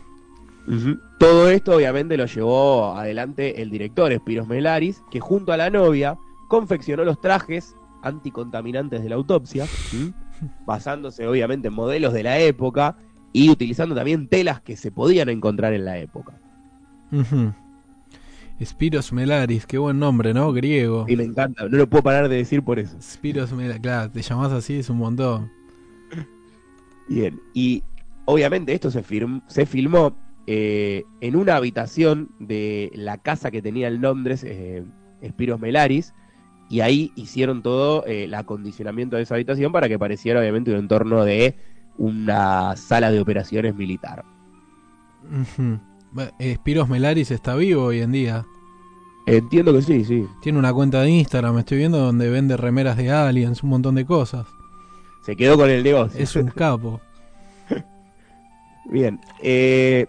Todo 1.19 1.49
esto 1.49 1.75
obviamente 1.75 2.15
lo 2.17 2.25
llevó 2.25 2.95
adelante 2.95 3.61
el 3.61 3.69
director 3.69 4.13
Spiros 4.13 4.47
Melaris, 4.47 5.03
que 5.09 5.19
junto 5.19 5.51
a 5.51 5.57
la 5.57 5.69
novia 5.69 6.17
confeccionó 6.47 7.03
los 7.03 7.19
trajes 7.19 7.75
anticontaminantes 8.03 9.03
de 9.03 9.09
la 9.09 9.15
autopsia, 9.15 9.65
basándose 10.65 11.27
obviamente 11.27 11.67
en 11.67 11.73
modelos 11.73 12.13
de 12.13 12.23
la 12.23 12.39
época 12.39 12.97
y 13.33 13.49
utilizando 13.49 13.95
también 13.95 14.27
telas 14.27 14.61
que 14.61 14.77
se 14.77 14.91
podían 14.91 15.29
encontrar 15.29 15.73
en 15.73 15.85
la 15.85 15.97
época. 15.97 16.39
Spiros 18.63 19.11
Melaris, 19.11 19.65
qué 19.65 19.77
buen 19.77 19.99
nombre, 19.99 20.33
¿no? 20.33 20.51
Griego. 20.53 21.05
Y 21.07 21.15
me 21.15 21.23
encanta, 21.23 21.67
no 21.67 21.77
lo 21.77 21.89
puedo 21.89 22.03
parar 22.03 22.29
de 22.29 22.37
decir 22.37 22.63
por 22.63 22.79
eso. 22.79 22.95
Spiros 23.01 23.51
Melaris, 23.53 23.81
claro, 23.81 24.11
te 24.11 24.21
llamás 24.21 24.51
así, 24.51 24.75
es 24.75 24.89
un 24.89 24.97
montón. 24.97 25.51
Bien, 27.07 27.41
y 27.53 27.83
obviamente 28.25 28.73
esto 28.73 28.91
se, 28.91 29.03
se 29.47 29.65
filmó 29.65 30.15
eh, 30.47 31.03
en 31.21 31.35
una 31.35 31.55
habitación 31.55 32.29
de 32.39 32.91
la 32.93 33.17
casa 33.17 33.51
que 33.51 33.61
tenía 33.61 33.87
en 33.87 34.01
Londres 34.01 34.43
eh, 34.43 34.83
Spiros 35.23 35.59
Melaris, 35.59 36.13
y 36.69 36.79
ahí 36.79 37.11
hicieron 37.15 37.61
todo 37.61 38.05
eh, 38.07 38.23
el 38.23 38.33
acondicionamiento 38.33 39.17
de 39.17 39.23
esa 39.23 39.35
habitación 39.35 39.73
para 39.73 39.89
que 39.89 39.99
pareciera 39.99 40.39
obviamente 40.39 40.71
un 40.71 40.77
entorno 40.77 41.25
de 41.25 41.55
una 41.97 42.75
sala 42.77 43.11
de 43.11 43.19
operaciones 43.19 43.75
militar. 43.75 44.23
Spiros 46.55 46.89
Melaris 46.89 47.31
está 47.31 47.55
vivo 47.55 47.85
hoy 47.85 48.01
en 48.01 48.11
día. 48.11 48.45
Entiendo 49.25 49.73
que 49.73 49.81
sí, 49.81 50.03
sí. 50.03 50.27
Tiene 50.41 50.59
una 50.59 50.73
cuenta 50.73 51.01
de 51.01 51.09
Instagram, 51.09 51.59
estoy 51.59 51.77
viendo, 51.77 51.99
donde 51.99 52.29
vende 52.29 52.57
remeras 52.57 52.97
de 52.97 53.11
aliens, 53.11 53.63
un 53.63 53.69
montón 53.69 53.95
de 53.95 54.05
cosas. 54.05 54.47
Se 55.23 55.35
quedó 55.35 55.57
con 55.57 55.69
el 55.69 55.83
negocio. 55.83 56.19
Es 56.19 56.35
un 56.35 56.47
capo. 56.47 56.99
Bien. 58.91 59.19
Eh, 59.41 60.07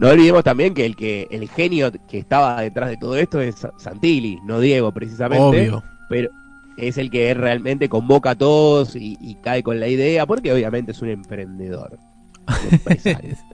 no 0.00 0.08
olvidemos 0.08 0.42
también 0.42 0.74
que 0.74 0.86
el 0.86 0.96
que 0.96 1.28
el 1.30 1.48
genio 1.48 1.92
que 2.08 2.18
estaba 2.18 2.60
detrás 2.62 2.88
de 2.88 2.96
todo 2.96 3.16
esto 3.16 3.40
es 3.40 3.66
Santilli, 3.76 4.40
no 4.44 4.58
Diego 4.58 4.90
precisamente. 4.92 5.42
Obvio. 5.42 5.84
Pero 6.08 6.30
es 6.76 6.98
el 6.98 7.10
que 7.10 7.32
realmente 7.34 7.88
convoca 7.88 8.30
a 8.30 8.34
todos 8.34 8.96
y, 8.96 9.36
cae 9.42 9.62
con 9.62 9.78
la 9.78 9.88
idea, 9.88 10.26
porque 10.26 10.52
obviamente 10.52 10.92
es 10.92 11.02
un 11.02 11.10
emprendedor. 11.10 11.98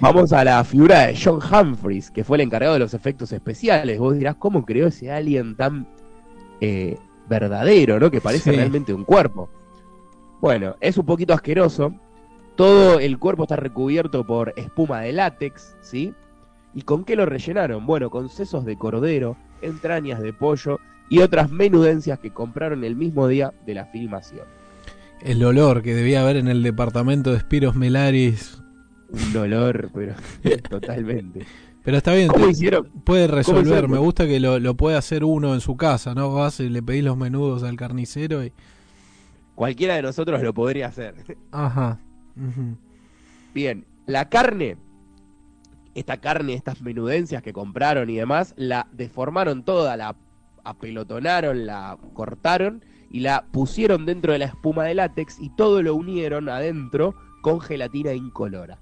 Vamos 0.00 0.32
a 0.32 0.44
la 0.44 0.62
figura 0.64 1.06
de 1.06 1.18
John 1.20 1.40
Humphreys, 1.42 2.10
que 2.10 2.22
fue 2.22 2.36
el 2.36 2.42
encargado 2.42 2.74
de 2.74 2.80
los 2.80 2.94
efectos 2.94 3.32
especiales. 3.32 3.98
Vos 3.98 4.16
dirás, 4.16 4.36
¿cómo 4.36 4.64
creó 4.64 4.86
ese 4.86 5.10
alien 5.10 5.56
tan 5.56 5.88
eh, 6.60 6.96
verdadero, 7.28 7.98
¿no? 7.98 8.10
Que 8.10 8.20
parece 8.20 8.52
realmente 8.52 8.94
un 8.94 9.04
cuerpo. 9.04 9.50
Bueno, 10.40 10.76
es 10.80 10.96
un 10.98 11.06
poquito 11.06 11.34
asqueroso, 11.34 11.92
todo 12.54 13.00
el 13.00 13.18
cuerpo 13.18 13.42
está 13.44 13.56
recubierto 13.56 14.24
por 14.26 14.52
espuma 14.56 15.00
de 15.00 15.12
látex, 15.12 15.76
¿sí? 15.80 16.14
¿Y 16.74 16.82
con 16.82 17.04
qué 17.04 17.16
lo 17.16 17.26
rellenaron? 17.26 17.86
Bueno, 17.86 18.10
con 18.10 18.28
sesos 18.28 18.64
de 18.64 18.76
cordero, 18.76 19.36
entrañas 19.62 20.20
de 20.20 20.32
pollo 20.32 20.78
y 21.08 21.20
otras 21.20 21.50
menudencias 21.50 22.18
que 22.18 22.32
compraron 22.32 22.84
el 22.84 22.94
mismo 22.94 23.26
día 23.26 23.52
de 23.66 23.74
la 23.74 23.86
filmación. 23.86 24.46
El 25.20 25.42
olor 25.44 25.82
que 25.82 25.94
debía 25.94 26.22
haber 26.22 26.36
en 26.36 26.48
el 26.48 26.62
departamento 26.62 27.32
de 27.32 27.40
Spiros 27.40 27.74
Melaris. 27.74 28.62
Un 29.10 29.36
olor, 29.36 29.90
pero 29.94 30.14
totalmente. 30.68 31.46
Pero 31.82 31.96
está 31.96 32.12
bien, 32.12 32.28
¿Cómo 32.28 32.48
hicieron? 32.48 32.90
puede 33.04 33.26
resolver. 33.26 33.88
Me 33.88 33.98
gusta 33.98 34.26
que 34.26 34.40
lo, 34.40 34.58
lo, 34.58 34.74
puede 34.74 34.96
hacer 34.96 35.24
uno 35.24 35.54
en 35.54 35.60
su 35.60 35.76
casa, 35.76 36.14
¿no? 36.14 36.34
Vas 36.34 36.60
y 36.60 36.68
le 36.68 36.82
pedís 36.82 37.04
los 37.04 37.16
menudos 37.16 37.62
al 37.62 37.76
carnicero 37.76 38.44
y. 38.44 38.52
Cualquiera 39.54 39.96
de 39.96 40.02
nosotros 40.02 40.42
lo 40.42 40.54
podría 40.54 40.86
hacer. 40.88 41.14
Ajá. 41.50 41.98
Bien, 43.54 43.86
la 44.06 44.28
carne, 44.28 44.76
esta 45.94 46.18
carne, 46.18 46.54
estas 46.54 46.80
menudencias 46.80 47.42
que 47.42 47.52
compraron 47.52 48.08
y 48.08 48.16
demás, 48.16 48.54
la 48.56 48.86
deformaron 48.92 49.64
toda, 49.64 49.96
la 49.96 50.14
apelotonaron, 50.62 51.66
la 51.66 51.98
cortaron 52.12 52.84
y 53.10 53.20
la 53.20 53.46
pusieron 53.50 54.06
dentro 54.06 54.32
de 54.32 54.38
la 54.38 54.44
espuma 54.44 54.84
de 54.84 54.94
látex 54.94 55.40
y 55.40 55.50
todo 55.56 55.82
lo 55.82 55.94
unieron 55.94 56.48
adentro 56.48 57.14
con 57.40 57.60
gelatina 57.60 58.12
incolora. 58.12 58.78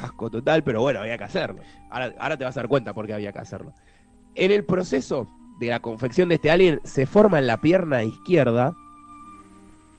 Asco 0.00 0.30
total, 0.30 0.62
pero 0.64 0.80
bueno, 0.80 1.00
había 1.00 1.18
que 1.18 1.24
hacerlo. 1.24 1.62
Ahora, 1.90 2.36
te 2.36 2.44
vas 2.44 2.56
a 2.56 2.60
dar 2.60 2.68
cuenta 2.68 2.92
por 2.92 3.06
qué 3.06 3.14
había 3.14 3.32
que 3.32 3.38
hacerlo. 3.38 3.72
En 4.34 4.50
el 4.50 4.64
proceso 4.64 5.28
de 5.60 5.68
la 5.68 5.80
confección 5.80 6.28
de 6.28 6.36
este 6.36 6.50
alien 6.50 6.80
se 6.84 7.06
forma 7.06 7.38
en 7.38 7.46
la 7.46 7.60
pierna 7.60 8.02
izquierda 8.02 8.74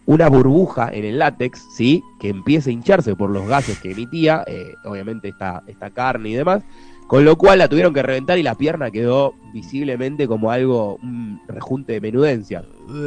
una 0.05 0.27
burbuja 0.27 0.89
en 0.91 1.05
el 1.05 1.19
látex, 1.19 1.65
¿sí? 1.75 2.03
Que 2.19 2.29
empieza 2.29 2.69
a 2.69 2.73
hincharse 2.73 3.15
por 3.15 3.29
los 3.29 3.47
gases 3.47 3.79
que 3.79 3.91
emitía, 3.91 4.43
eh, 4.47 4.73
obviamente 4.83 5.29
esta, 5.29 5.63
esta 5.67 5.91
carne 5.91 6.29
y 6.29 6.33
demás, 6.33 6.63
con 7.07 7.23
lo 7.23 7.37
cual 7.37 7.59
la 7.59 7.69
tuvieron 7.69 7.93
que 7.93 8.01
reventar 8.01 8.37
y 8.37 8.43
la 8.43 8.55
pierna 8.55 8.91
quedó 8.91 9.35
visiblemente 9.53 10.27
como 10.27 10.51
algo, 10.51 10.95
un 10.95 11.41
rejunte 11.47 11.93
de 11.93 12.01
menudencia. 12.01 12.65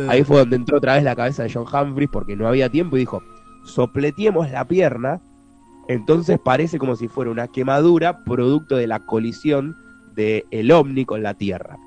Ahí 0.08 0.22
fue 0.24 0.38
donde 0.38 0.56
entró 0.56 0.78
otra 0.78 0.94
vez 0.94 1.04
la 1.04 1.16
cabeza 1.16 1.42
de 1.42 1.52
John 1.52 1.66
Humphries 1.70 2.08
porque 2.10 2.36
no 2.36 2.48
había 2.48 2.70
tiempo 2.70 2.96
y 2.96 3.00
dijo, 3.00 3.22
sopletiemos 3.66 4.50
la 4.50 4.66
pierna, 4.66 5.20
entonces 5.88 6.38
parece 6.42 6.78
como 6.78 6.96
si 6.96 7.08
fuera 7.08 7.30
una 7.30 7.48
quemadura 7.48 8.24
producto 8.24 8.76
de 8.76 8.86
la 8.86 9.00
colisión 9.00 9.76
del 10.14 10.44
el 10.50 10.72
ovni 10.72 11.04
con 11.04 11.22
la 11.22 11.34
Tierra 11.34 11.78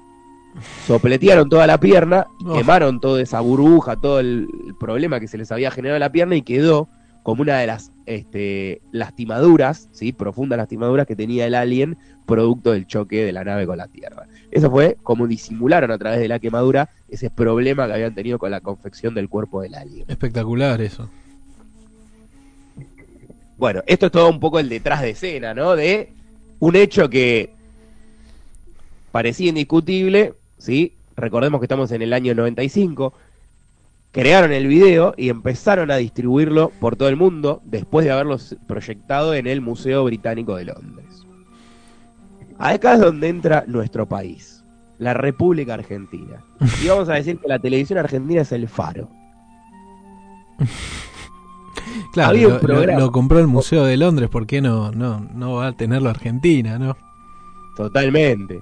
sopletearon 0.85 1.49
toda 1.49 1.67
la 1.67 1.79
pierna, 1.79 2.27
quemaron 2.53 2.99
toda 2.99 3.21
esa 3.21 3.39
burbuja, 3.39 3.95
todo 3.95 4.19
el, 4.19 4.47
problema 4.79 5.19
que 5.19 5.27
se 5.27 5.37
les 5.37 5.51
había 5.51 5.71
generado 5.71 5.97
en 5.97 6.01
la 6.01 6.11
pierna 6.11 6.35
y 6.35 6.41
quedó 6.41 6.89
como 7.23 7.41
una 7.41 7.57
de 7.57 7.67
las 7.67 7.91
este, 8.05 8.81
lastimaduras, 8.91 9.89
¿sí? 9.91 10.13
profundas 10.13 10.57
lastimaduras 10.57 11.05
que 11.05 11.15
tenía 11.15 11.45
el 11.45 11.53
alien 11.53 11.97
producto 12.25 12.71
del 12.71 12.87
choque 12.87 13.23
de 13.25 13.33
la 13.33 13.43
nave 13.43 13.67
con 13.67 13.77
la 13.77 13.87
Tierra. 13.87 14.27
Eso 14.51 14.71
fue 14.71 14.97
como 15.03 15.27
disimularon 15.27 15.91
a 15.91 15.97
través 15.97 16.19
de 16.19 16.27
la 16.27 16.39
quemadura 16.39 16.89
ese 17.09 17.29
problema 17.29 17.87
que 17.87 17.93
habían 17.93 18.15
tenido 18.15 18.39
con 18.39 18.51
la 18.51 18.61
confección 18.61 19.13
del 19.13 19.27
cuerpo 19.27 19.61
del 19.61 19.75
alien. 19.75 20.05
Espectacular 20.07 20.81
eso. 20.81 21.09
Bueno, 23.59 23.83
esto 23.87 24.05
es 24.05 24.11
todo 24.13 24.29
un 24.29 24.39
poco 24.39 24.57
el 24.57 24.69
detrás 24.69 25.01
de 25.01 25.09
escena, 25.09 25.53
¿no? 25.53 25.75
De 25.75 26.13
un 26.59 26.77
hecho 26.77 27.09
que 27.09 27.53
parecía 29.11 29.49
indiscutible, 29.49 30.33
¿sí? 30.57 30.93
Recordemos 31.17 31.59
que 31.59 31.65
estamos 31.65 31.91
en 31.91 32.01
el 32.01 32.13
año 32.13 32.33
95. 32.33 33.13
Crearon 34.13 34.53
el 34.53 34.65
video 34.65 35.13
y 35.17 35.27
empezaron 35.27 35.91
a 35.91 35.97
distribuirlo 35.97 36.69
por 36.79 36.95
todo 36.95 37.09
el 37.09 37.17
mundo 37.17 37.61
después 37.65 38.05
de 38.05 38.11
haberlo 38.11 38.37
proyectado 38.65 39.33
en 39.33 39.45
el 39.45 39.59
Museo 39.59 40.05
Británico 40.05 40.55
de 40.55 40.63
Londres. 40.63 41.25
Acá 42.57 42.93
es 42.93 43.01
donde 43.01 43.27
entra 43.27 43.65
nuestro 43.67 44.07
país, 44.07 44.63
la 44.99 45.13
República 45.13 45.73
Argentina. 45.73 46.45
Y 46.81 46.87
vamos 46.87 47.09
a 47.09 47.15
decir 47.15 47.37
que 47.37 47.49
la 47.49 47.59
televisión 47.59 47.99
argentina 47.99 48.41
es 48.41 48.53
el 48.53 48.69
faro. 48.69 49.09
Claro, 52.13 52.37
lo, 52.37 53.11
compró 53.11 53.39
el 53.39 53.47
Museo 53.47 53.85
de 53.85 53.97
Londres, 53.97 54.29
¿por 54.29 54.45
qué 54.47 54.61
no, 54.61 54.91
no, 54.91 55.19
no 55.33 55.55
va 55.55 55.67
a 55.67 55.71
tenerlo 55.73 56.09
Argentina, 56.09 56.77
no? 56.79 56.97
Totalmente. 57.75 58.61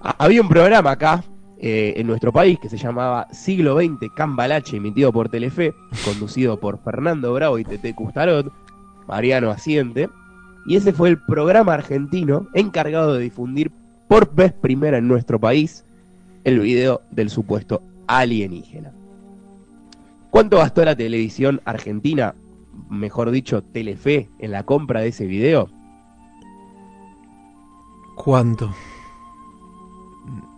Había 0.00 0.40
un 0.40 0.48
programa 0.48 0.92
acá 0.92 1.22
eh, 1.58 1.94
en 1.96 2.06
nuestro 2.06 2.32
país 2.32 2.58
que 2.58 2.70
se 2.70 2.78
llamaba 2.78 3.28
Siglo 3.32 3.76
XX 3.76 4.10
Cambalache, 4.14 4.78
emitido 4.78 5.12
por 5.12 5.28
Telefe, 5.28 5.74
conducido 6.04 6.58
por 6.58 6.78
Fernando 6.82 7.34
Bravo 7.34 7.58
y 7.58 7.64
Tete 7.64 7.94
Custarot, 7.94 8.50
Mariano 9.06 9.50
Asiente, 9.50 10.08
y 10.66 10.76
ese 10.76 10.92
fue 10.92 11.10
el 11.10 11.18
programa 11.18 11.74
argentino 11.74 12.48
encargado 12.54 13.14
de 13.14 13.24
difundir 13.24 13.70
por 14.08 14.34
vez 14.34 14.52
primera 14.52 14.98
en 14.98 15.06
nuestro 15.06 15.38
país 15.38 15.84
el 16.44 16.60
video 16.60 17.02
del 17.10 17.30
supuesto 17.30 17.82
alienígena. 18.06 18.92
¿Cuánto 20.30 20.58
gastó 20.58 20.84
la 20.84 20.96
televisión 20.96 21.60
argentina, 21.64 22.34
mejor 22.88 23.30
dicho, 23.30 23.62
Telefe, 23.62 24.30
en 24.38 24.52
la 24.52 24.64
compra 24.64 25.00
de 25.00 25.08
ese 25.08 25.26
video? 25.26 25.68
¿Cuánto? 28.16 28.70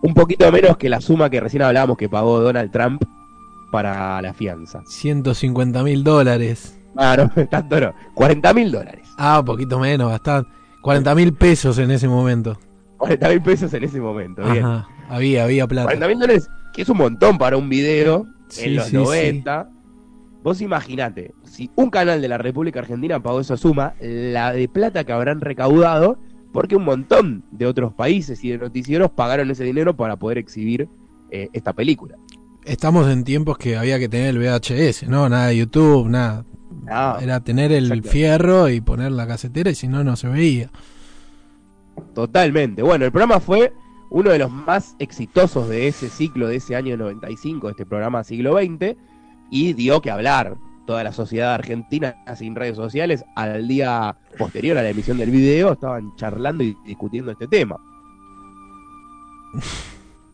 un 0.03 0.15
poquito 0.15 0.51
menos 0.53 0.77
que 0.77 0.89
la 0.89 1.01
suma 1.01 1.31
que 1.31 1.41
recién 1.41 1.63
hablábamos 1.63 1.97
que 1.97 2.09
pagó 2.09 2.41
Donald 2.41 2.71
Trump 2.71 3.03
para 3.71 4.21
la 4.21 4.35
fianza. 4.35 4.83
150 4.87 5.83
mil 5.83 6.05
dólares. 6.05 6.79
Ah, 6.97 7.17
no, 7.17 7.47
tanto 7.51 7.81
no. 7.81 7.95
40 8.15 8.53
mil 8.53 8.71
dólares. 8.71 9.09
Ah, 9.17 9.39
un 9.41 9.47
poquito 9.47 9.79
menos, 9.79 10.11
bastante. 10.11 10.51
40 10.83 11.15
mil 11.15 11.33
pesos 11.33 11.79
en 11.79 11.91
ese 11.91 12.09
momento. 12.09 12.59
40 12.99 13.29
mil 13.29 13.43
pesos 13.43 13.73
en 13.73 13.85
ese 13.85 14.01
momento, 14.01 14.43
bien. 14.51 14.65
había, 15.09 15.45
había 15.45 15.67
plata. 15.67 15.87
40 15.87 16.09
mil 16.09 16.19
dólares, 16.19 16.49
que 16.73 16.83
es 16.83 16.89
un 16.89 16.99
montón 16.99 17.39
para 17.39 17.57
un 17.57 17.69
video 17.69 18.27
en 18.59 18.77
los 18.77 18.93
90. 18.93 19.69
Vos 20.43 20.61
imaginate, 20.61 21.35
si 21.45 21.71
un 21.77 21.91
canal 21.91 22.21
de 22.21 22.29
la 22.29 22.39
República 22.39 22.81
Argentina 22.81 23.23
pagó 23.23 23.41
esa 23.41 23.57
suma, 23.57 23.95
la 24.01 24.53
de 24.53 24.69
plata 24.69 25.05
que 25.05 25.13
habrán 25.13 25.41
recaudado, 25.41 26.19
porque 26.53 26.77
un 26.77 26.85
montón 26.85 27.45
de 27.51 27.67
otros 27.67 27.95
países 27.95 28.43
y 28.45 28.51
de 28.51 28.59
noticieros 28.59 29.11
pagaron 29.11 29.51
ese 29.51 29.65
dinero 29.65 29.97
para 29.97 30.17
poder 30.17 30.39
exhibir 30.39 30.89
eh, 31.31 31.49
esta 31.53 31.73
película. 31.73 32.17
Estamos 32.65 33.09
en 33.09 33.25
tiempos 33.25 33.57
que 33.57 33.77
había 33.77 33.99
que 33.99 34.09
tener 34.09 34.37
el 34.37 34.39
VHS, 34.39 35.09
¿no? 35.09 35.29
Nada 35.29 35.49
de 35.49 35.57
YouTube, 35.59 36.09
nada. 36.09 36.45
Era 37.21 37.41
tener 37.41 37.73
el 37.73 38.03
fierro 38.03 38.69
y 38.69 38.81
poner 38.81 39.13
la 39.13 39.27
casetera 39.27 39.71
y 39.71 39.75
si 39.75 39.89
no, 39.89 40.03
no 40.03 40.17
se 40.17 40.29
veía. 40.29 40.71
Totalmente. 42.15 42.83
Bueno, 42.83 43.05
el 43.05 43.13
programa 43.13 43.41
fue 43.41 43.73
uno 44.11 44.31
de 44.31 44.39
los 44.39 44.51
más 44.51 44.97
exitosos 44.99 45.69
de 45.69 45.89
ese 45.89 46.09
ciclo, 46.09 46.49
de 46.49 46.57
ese 46.57 46.77
año 46.77 46.97
95, 46.97 47.71
este 47.71 47.87
programa 47.87 48.25
siglo 48.25 48.59
XX, 48.59 48.97
y 49.53 49.75
dio 49.75 50.01
que 50.01 50.11
hablar. 50.11 50.57
Toda 50.87 51.05
la 51.05 51.13
sociedad 51.13 51.55
argentina 51.55 52.17
sin 52.35 52.57
redes 52.57 52.75
sociales, 52.75 53.25
al 53.37 53.69
día 53.69 54.17
posterior 54.37 54.77
a 54.79 54.83
la 54.83 54.89
emisión 54.89 55.19
del 55.19 55.31
video, 55.31 55.73
estaban 55.75 56.17
charlando 56.17 56.65
y 56.65 56.77
discutiendo 56.85 57.31
este 57.31 57.47
tema. 57.47 57.77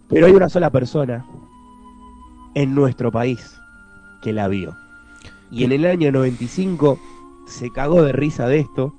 Pero 0.08 0.26
hay 0.26 0.32
una 0.32 0.48
sola 0.48 0.70
persona 0.70 1.26
en 2.54 2.74
nuestro 2.74 3.12
país 3.12 3.60
que 4.22 4.32
la 4.32 4.48
vio. 4.48 4.74
Y 5.50 5.64
en 5.64 5.72
el 5.72 5.84
año 5.84 6.12
95 6.12 6.98
se 7.46 7.70
cagó 7.70 8.02
de 8.02 8.12
risa 8.12 8.46
de 8.46 8.60
esto 8.60 8.94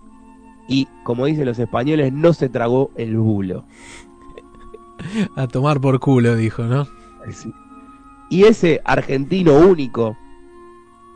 y, 0.68 0.88
como 1.04 1.26
dicen 1.26 1.46
los 1.46 1.58
españoles, 1.58 2.14
no 2.14 2.34
se 2.34 2.50
tragó 2.50 2.92
el 2.96 3.18
bulo. 3.18 3.66
A 5.36 5.48
tomar 5.48 5.80
por 5.80 6.00
culo, 6.00 6.36
dijo, 6.36 6.64
¿no? 6.64 6.88
Y 8.30 8.44
ese 8.44 8.82
argentino 8.86 9.58
único, 9.58 10.16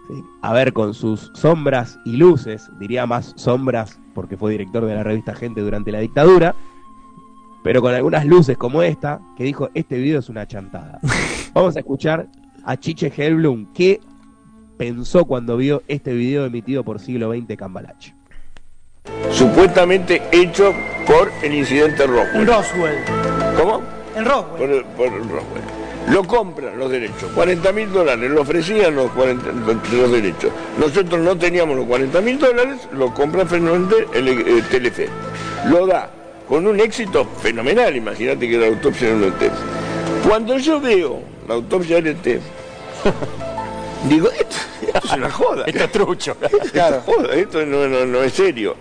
¿sí? 0.07 0.23
a 0.41 0.53
ver, 0.53 0.73
con 0.73 0.93
sus 0.93 1.31
sombras 1.35 1.99
y 2.05 2.17
luces, 2.17 2.69
diría 2.79 3.05
más 3.05 3.33
sombras 3.35 3.99
porque 4.13 4.37
fue 4.37 4.51
director 4.51 4.85
de 4.85 4.95
la 4.95 5.03
revista 5.03 5.35
Gente 5.35 5.61
durante 5.61 5.91
la 5.91 5.99
dictadura, 5.99 6.55
pero 7.63 7.81
con 7.81 7.93
algunas 7.93 8.25
luces 8.25 8.57
como 8.57 8.81
esta, 8.81 9.21
que 9.37 9.43
dijo, 9.43 9.69
este 9.73 9.97
video 9.97 10.19
es 10.19 10.29
una 10.29 10.47
chantada. 10.47 10.99
Vamos 11.53 11.75
a 11.75 11.79
escuchar 11.79 12.27
a 12.65 12.77
Chiche 12.77 13.11
Helblum, 13.15 13.73
que 13.73 14.01
pensó 14.77 15.25
cuando 15.25 15.55
vio 15.57 15.83
este 15.87 16.13
video 16.13 16.45
emitido 16.45 16.83
por 16.83 16.99
siglo 16.99 17.31
XX 17.31 17.55
Cambalache. 17.57 18.15
supuestamente 19.31 20.21
hecho 20.31 20.73
por 21.05 21.31
el 21.41 21.53
incidente 21.53 22.03
En 22.03 22.11
Roswell. 22.11 22.47
Roswell. 22.47 22.95
¿Cómo? 23.57 23.81
En 24.15 24.25
Roswell. 24.25 24.83
Por, 24.83 25.09
por 25.09 25.19
Roswell. 25.29 25.82
Lo 26.09 26.23
compran 26.25 26.77
los 26.77 26.91
derechos, 26.91 27.31
40 27.33 27.71
mil 27.71 27.91
dólares, 27.91 28.29
lo 28.29 28.41
ofrecían 28.41 28.93
los, 28.95 29.09
40 29.11 29.47
los- 29.51 29.93
los 29.93 30.11
derechos. 30.11 30.51
Nosotros 30.77 31.19
no 31.21 31.37
teníamos 31.37 31.77
los 31.77 31.85
40 31.85 32.19
mil 32.21 32.37
dólares, 32.37 32.81
lo 32.91 33.13
compra 33.13 33.45
Fernández 33.45 34.05
el, 34.13 34.27
eh, 34.27 34.63
Telefe. 34.69 35.07
Lo 35.69 35.87
da 35.87 36.09
con 36.47 36.67
un 36.67 36.79
éxito 36.79 37.25
fenomenal, 37.41 37.95
imagínate 37.95 38.49
que 38.49 38.57
la 38.57 38.67
autopsia 38.67 39.07
de 39.09 39.13
un 39.15 39.23
ET. 39.23 39.51
Cuando 40.27 40.57
yo 40.57 40.79
veo 40.81 41.21
la 41.47 41.53
autopsia 41.55 42.01
del 42.01 42.07
ET, 42.07 42.41
digo, 44.09 44.29
esto, 44.29 44.55
esto 44.85 44.99
es 45.05 45.13
una 45.13 45.31
joda. 45.31 45.63
Esto 45.65 45.83
es 45.85 45.91
trucho. 45.91 46.35
Claro. 46.73 47.01
Joda, 47.05 47.33
esto 47.35 47.65
no, 47.65 47.87
no, 47.87 48.05
no 48.05 48.21
es 48.23 48.33
serio. 48.33 48.75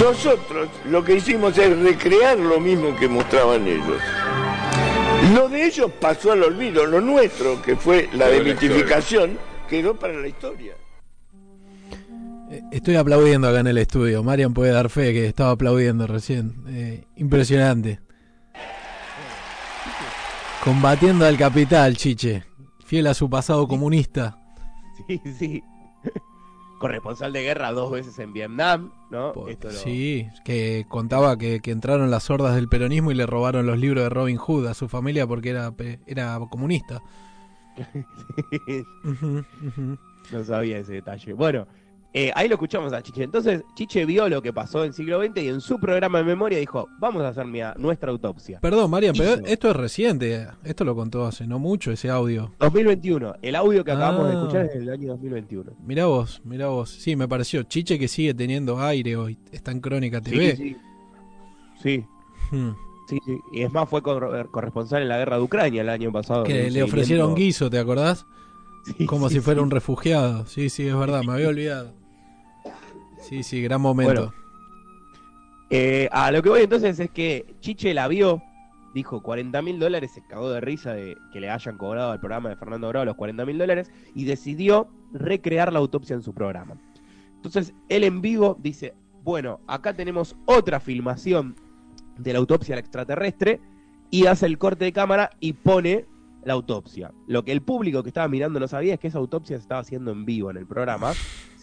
Nosotros 0.00 0.68
lo 0.90 1.04
que 1.04 1.14
hicimos 1.14 1.56
es 1.58 1.78
recrear 1.78 2.38
lo 2.38 2.58
mismo 2.58 2.96
que 2.96 3.06
mostraban 3.06 3.66
ellos. 3.66 4.00
Lo 5.34 5.48
de 5.48 5.66
ellos 5.66 5.90
pasó 6.00 6.32
al 6.32 6.42
olvido, 6.42 6.86
lo 6.86 7.00
nuestro, 7.00 7.60
que 7.62 7.76
fue 7.76 8.04
la 8.04 8.08
Quedó 8.08 8.12
en 8.12 8.18
la 8.18 8.28
demitificación, 8.28 9.38
quedó 9.68 9.98
para 9.98 10.14
la 10.14 10.28
historia. 10.28 10.74
Eh, 12.50 12.62
Estoy 12.70 12.96
aplaudiendo 12.96 13.48
acá 13.48 13.60
en 13.60 13.66
el 13.66 13.78
estudio. 13.78 14.22
Marian 14.22 14.54
puede 14.54 14.72
dar 14.72 14.88
fe 14.88 15.12
que 15.12 15.26
estaba 15.26 15.50
aplaudiendo 15.50 16.06
recién. 16.06 16.54
Eh, 16.68 17.04
impresionante. 17.16 18.00
Combatiendo 20.62 21.26
al 21.26 21.36
capital, 21.36 21.96
Chiche. 21.96 22.44
Fiel 22.84 23.06
a 23.06 23.14
su 23.14 23.28
pasado 23.28 23.66
comunista. 23.66 24.38
Sí, 25.06 25.20
sí. 25.38 25.62
Corresponsal 26.78 27.32
de 27.32 27.42
guerra 27.42 27.72
dos 27.72 27.90
veces 27.90 28.18
en 28.18 28.32
Vietnam, 28.32 28.92
¿no? 29.10 29.32
Po- 29.32 29.48
Esto 29.48 29.68
lo- 29.68 29.74
Sí, 29.74 30.28
que 30.44 30.84
contaba 30.88 31.36
que, 31.38 31.60
que 31.60 31.70
entraron 31.70 32.10
las 32.10 32.28
hordas 32.30 32.54
del 32.54 32.68
peronismo 32.68 33.10
y 33.10 33.14
le 33.14 33.26
robaron 33.26 33.66
los 33.66 33.78
libros 33.78 34.04
de 34.04 34.10
Robin 34.10 34.36
Hood 34.36 34.66
a 34.66 34.74
su 34.74 34.88
familia 34.88 35.26
porque 35.26 35.50
era, 35.50 35.72
era 36.06 36.38
comunista. 36.50 37.02
No 40.32 40.42
sabía 40.44 40.78
ese 40.78 40.94
detalle. 40.94 41.32
Bueno, 41.34 41.66
eh, 42.18 42.32
ahí 42.34 42.48
lo 42.48 42.54
escuchamos 42.54 42.94
a 42.94 43.02
Chiche. 43.02 43.24
Entonces, 43.24 43.62
Chiche 43.74 44.06
vio 44.06 44.26
lo 44.30 44.40
que 44.40 44.50
pasó 44.50 44.84
en 44.84 44.94
siglo 44.94 45.20
XX 45.22 45.42
y 45.42 45.48
en 45.48 45.60
su 45.60 45.78
programa 45.78 46.16
de 46.18 46.24
memoria 46.24 46.58
dijo, 46.58 46.88
vamos 46.98 47.22
a 47.22 47.28
hacer 47.28 47.44
mi- 47.44 47.60
nuestra 47.76 48.10
autopsia. 48.10 48.58
Perdón, 48.60 48.90
Marian, 48.90 49.14
pero 49.14 49.46
esto 49.46 49.68
es 49.68 49.76
reciente. 49.76 50.46
Esto 50.64 50.84
lo 50.84 50.94
contó 50.94 51.26
hace 51.26 51.46
no 51.46 51.58
mucho, 51.58 51.92
ese 51.92 52.08
audio. 52.08 52.52
2021. 52.58 53.34
El 53.42 53.54
audio 53.54 53.84
que 53.84 53.90
acabamos 53.92 54.28
de 54.28 54.32
Ah. 54.34 54.38
escuchar 54.38 54.64
es 54.64 54.72
del 54.80 54.88
año 54.90 55.08
2021. 55.08 55.72
Mirá 55.84 56.06
vos, 56.06 56.40
mirá 56.44 56.68
vos. 56.68 56.88
Sí, 56.88 57.16
me 57.16 57.28
pareció. 57.28 57.62
Chiche 57.64 57.98
que 57.98 58.08
sigue 58.08 58.32
teniendo 58.32 58.80
aire 58.80 59.14
hoy. 59.16 59.38
Está 59.52 59.72
en 59.72 59.80
Crónica 59.80 60.22
TV. 60.22 60.56
Sí, 60.56 60.62
sí. 60.62 60.76
Sí, 61.82 62.04
Hmm. 62.50 62.70
sí, 63.10 63.18
sí. 63.26 63.36
Y 63.52 63.60
es 63.62 63.70
más, 63.72 63.88
fue 63.90 64.00
cor- 64.02 64.48
corresponsal 64.50 65.02
en 65.02 65.08
la 65.08 65.18
guerra 65.18 65.36
de 65.36 65.42
Ucrania 65.42 65.82
el 65.82 65.88
año 65.90 66.10
pasado. 66.12 66.44
Que 66.44 66.70
le 66.70 66.82
ofrecieron 66.82 67.34
guiso, 67.34 67.68
¿te 67.68 67.78
acordás? 67.78 68.24
Sí, 68.96 69.04
Como 69.04 69.28
si 69.28 69.40
fuera 69.40 69.60
un 69.62 69.70
refugiado. 69.70 70.46
Sí, 70.46 70.70
sí, 70.70 70.86
es 70.86 70.96
verdad, 70.96 71.22
me 71.24 71.32
había 71.34 71.48
olvidado. 71.48 71.92
Sí, 73.28 73.42
sí, 73.42 73.62
gran 73.62 73.80
momento. 73.80 74.12
Bueno. 74.12 74.46
Eh, 75.68 76.08
a 76.12 76.30
lo 76.30 76.42
que 76.42 76.48
voy 76.48 76.62
entonces 76.62 76.98
es 77.00 77.10
que 77.10 77.56
Chiche 77.60 77.92
la 77.92 78.06
vio, 78.06 78.40
dijo 78.94 79.20
40 79.20 79.62
mil 79.62 79.80
dólares, 79.80 80.12
se 80.14 80.24
cagó 80.24 80.50
de 80.50 80.60
risa 80.60 80.94
de 80.94 81.16
que 81.32 81.40
le 81.40 81.50
hayan 81.50 81.76
cobrado 81.76 82.12
al 82.12 82.20
programa 82.20 82.50
de 82.50 82.56
Fernando 82.56 82.88
Bravo 82.88 83.04
los 83.04 83.16
40 83.16 83.44
mil 83.44 83.58
dólares 83.58 83.90
y 84.14 84.24
decidió 84.24 84.88
recrear 85.12 85.72
la 85.72 85.80
autopsia 85.80 86.14
en 86.14 86.22
su 86.22 86.32
programa. 86.32 86.76
Entonces 87.34 87.74
él 87.88 88.04
en 88.04 88.20
vivo 88.20 88.56
dice, 88.60 88.94
bueno, 89.24 89.60
acá 89.66 89.92
tenemos 89.94 90.36
otra 90.46 90.78
filmación 90.78 91.56
de 92.16 92.32
la 92.32 92.38
autopsia 92.38 92.76
al 92.76 92.78
extraterrestre 92.78 93.60
y 94.10 94.26
hace 94.26 94.46
el 94.46 94.58
corte 94.58 94.84
de 94.84 94.92
cámara 94.92 95.30
y 95.40 95.54
pone 95.54 96.06
la 96.44 96.52
autopsia. 96.52 97.12
Lo 97.26 97.44
que 97.44 97.50
el 97.50 97.60
público 97.60 98.04
que 98.04 98.10
estaba 98.10 98.28
mirando 98.28 98.60
no 98.60 98.68
sabía 98.68 98.94
es 98.94 99.00
que 99.00 99.08
esa 99.08 99.18
autopsia 99.18 99.56
se 99.56 99.62
estaba 99.62 99.80
haciendo 99.80 100.12
en 100.12 100.24
vivo 100.24 100.50
en 100.50 100.56
el 100.56 100.66
programa, 100.66 101.12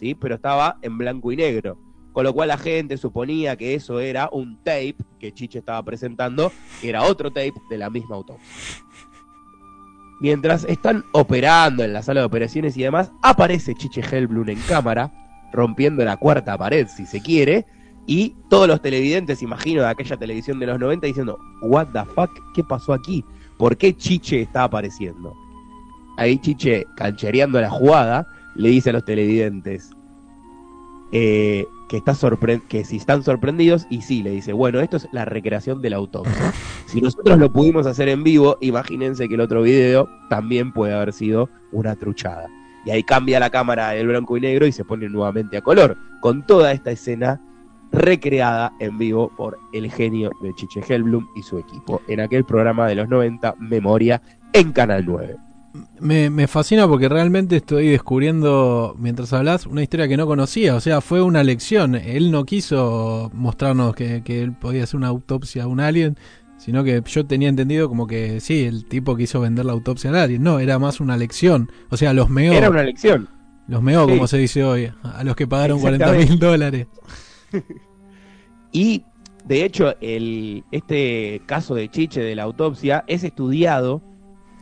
¿sí? 0.04 0.14
pero 0.14 0.34
estaba 0.34 0.76
en 0.82 0.98
blanco 0.98 1.32
y 1.32 1.36
negro. 1.36 1.78
Con 2.12 2.24
lo 2.24 2.32
cual 2.32 2.48
la 2.48 2.58
gente 2.58 2.96
suponía 2.96 3.56
que 3.56 3.74
eso 3.74 3.98
era 4.00 4.28
un 4.30 4.58
tape 4.58 4.96
que 5.18 5.32
Chiche 5.32 5.58
estaba 5.58 5.82
presentando, 5.82 6.52
que 6.80 6.90
era 6.90 7.02
otro 7.02 7.30
tape 7.30 7.54
de 7.70 7.78
la 7.78 7.90
misma 7.90 8.16
autopsia. 8.16 8.46
Mientras 10.20 10.64
están 10.64 11.04
operando 11.12 11.82
en 11.82 11.92
la 11.92 12.02
sala 12.02 12.20
de 12.20 12.26
operaciones 12.26 12.76
y 12.76 12.82
demás, 12.82 13.10
aparece 13.22 13.74
Chiche 13.74 14.00
Hellblum 14.00 14.48
en 14.48 14.60
cámara, 14.60 15.10
rompiendo 15.52 16.04
la 16.04 16.16
cuarta 16.18 16.56
pared, 16.56 16.86
si 16.86 17.04
se 17.04 17.20
quiere, 17.20 17.66
y 18.06 18.36
todos 18.48 18.68
los 18.68 18.80
televidentes, 18.80 19.42
imagino, 19.42 19.82
de 19.82 19.88
aquella 19.88 20.16
televisión 20.16 20.60
de 20.60 20.66
los 20.66 20.78
90 20.78 21.06
diciendo, 21.06 21.38
what 21.62 21.88
the 21.92 22.04
fuck, 22.14 22.30
¿qué 22.54 22.62
pasó 22.62 22.92
aquí? 22.92 23.24
¿Por 23.58 23.76
qué 23.76 23.96
Chiche 23.96 24.42
está 24.42 24.64
apareciendo? 24.64 25.34
Ahí 26.16 26.38
Chiche, 26.38 26.86
canchereando 26.96 27.60
la 27.60 27.70
jugada, 27.70 28.26
le 28.56 28.68
dice 28.68 28.90
a 28.90 28.92
los 28.92 29.04
televidentes, 29.04 29.90
eh, 31.12 31.66
que, 31.88 31.96
está 31.96 32.12
sorpre- 32.12 32.62
que 32.68 32.84
si 32.84 32.96
están 32.96 33.22
sorprendidos, 33.22 33.86
y 33.90 34.02
sí, 34.02 34.22
le 34.22 34.30
dice, 34.30 34.52
bueno, 34.52 34.80
esto 34.80 34.96
es 34.96 35.08
la 35.12 35.24
recreación 35.24 35.80
de 35.80 35.90
la 35.90 35.96
autopsia. 35.96 36.52
Si 36.86 37.00
nosotros 37.00 37.38
lo 37.38 37.52
pudimos 37.52 37.86
hacer 37.86 38.08
en 38.08 38.24
vivo, 38.24 38.56
imagínense 38.60 39.28
que 39.28 39.34
el 39.34 39.40
otro 39.40 39.62
video 39.62 40.08
también 40.28 40.72
puede 40.72 40.92
haber 40.94 41.12
sido 41.12 41.48
una 41.72 41.94
truchada. 41.96 42.48
Y 42.84 42.90
ahí 42.90 43.02
cambia 43.02 43.40
la 43.40 43.50
cámara 43.50 43.90
del 43.90 44.08
blanco 44.08 44.36
y 44.36 44.40
negro 44.40 44.66
y 44.66 44.72
se 44.72 44.84
pone 44.84 45.08
nuevamente 45.08 45.56
a 45.56 45.62
color, 45.62 45.96
con 46.20 46.44
toda 46.46 46.72
esta 46.72 46.90
escena 46.90 47.40
recreada 47.92 48.72
en 48.80 48.98
vivo 48.98 49.30
por 49.36 49.56
el 49.72 49.90
genio 49.90 50.30
de 50.42 50.52
Chiche 50.54 50.80
Hellblum 50.86 51.26
y 51.36 51.42
su 51.42 51.58
equipo 51.58 52.02
en 52.08 52.20
aquel 52.20 52.44
programa 52.44 52.88
de 52.88 52.96
los 52.96 53.08
90, 53.08 53.54
Memoria, 53.60 54.20
en 54.52 54.72
Canal 54.72 55.04
9. 55.06 55.36
Me, 55.98 56.30
me 56.30 56.46
fascina 56.46 56.86
porque 56.86 57.08
realmente 57.08 57.56
estoy 57.56 57.88
descubriendo, 57.88 58.94
mientras 58.98 59.32
hablas, 59.32 59.66
una 59.66 59.82
historia 59.82 60.06
que 60.06 60.16
no 60.16 60.26
conocía. 60.26 60.76
O 60.76 60.80
sea, 60.80 61.00
fue 61.00 61.20
una 61.20 61.42
lección. 61.42 61.96
Él 61.96 62.30
no 62.30 62.44
quiso 62.44 63.30
mostrarnos 63.34 63.94
que, 63.94 64.22
que 64.22 64.42
él 64.42 64.52
podía 64.52 64.84
hacer 64.84 64.96
una 64.98 65.08
autopsia 65.08 65.64
a 65.64 65.66
un 65.66 65.80
alien, 65.80 66.16
sino 66.58 66.84
que 66.84 67.02
yo 67.04 67.26
tenía 67.26 67.48
entendido 67.48 67.88
como 67.88 68.06
que 68.06 68.38
sí, 68.40 68.62
el 68.64 68.84
tipo 68.86 69.16
quiso 69.16 69.40
vender 69.40 69.64
la 69.64 69.72
autopsia 69.72 70.10
al 70.10 70.16
alien. 70.16 70.44
No, 70.44 70.60
era 70.60 70.78
más 70.78 71.00
una 71.00 71.16
lección. 71.16 71.68
O 71.90 71.96
sea, 71.96 72.12
los 72.12 72.30
meó. 72.30 72.52
Era 72.52 72.70
una 72.70 72.84
lección. 72.84 73.28
Los 73.66 73.82
meó, 73.82 74.06
Sí. 74.06 74.12
como 74.14 74.26
se 74.28 74.38
dice 74.38 74.62
hoy, 74.62 74.92
a 75.02 75.24
los 75.24 75.34
que 75.34 75.46
pagaron 75.48 75.80
40 75.80 76.04
Exactamente. 76.04 76.30
mil 76.30 76.38
dólares. 76.38 76.86
Y 78.72 79.04
de 79.44 79.64
hecho, 79.64 79.94
el, 80.00 80.64
este 80.72 81.40
caso 81.46 81.74
de 81.74 81.88
Chiche 81.88 82.20
de 82.20 82.34
la 82.34 82.42
autopsia 82.44 83.04
es 83.06 83.22
estudiado 83.24 84.02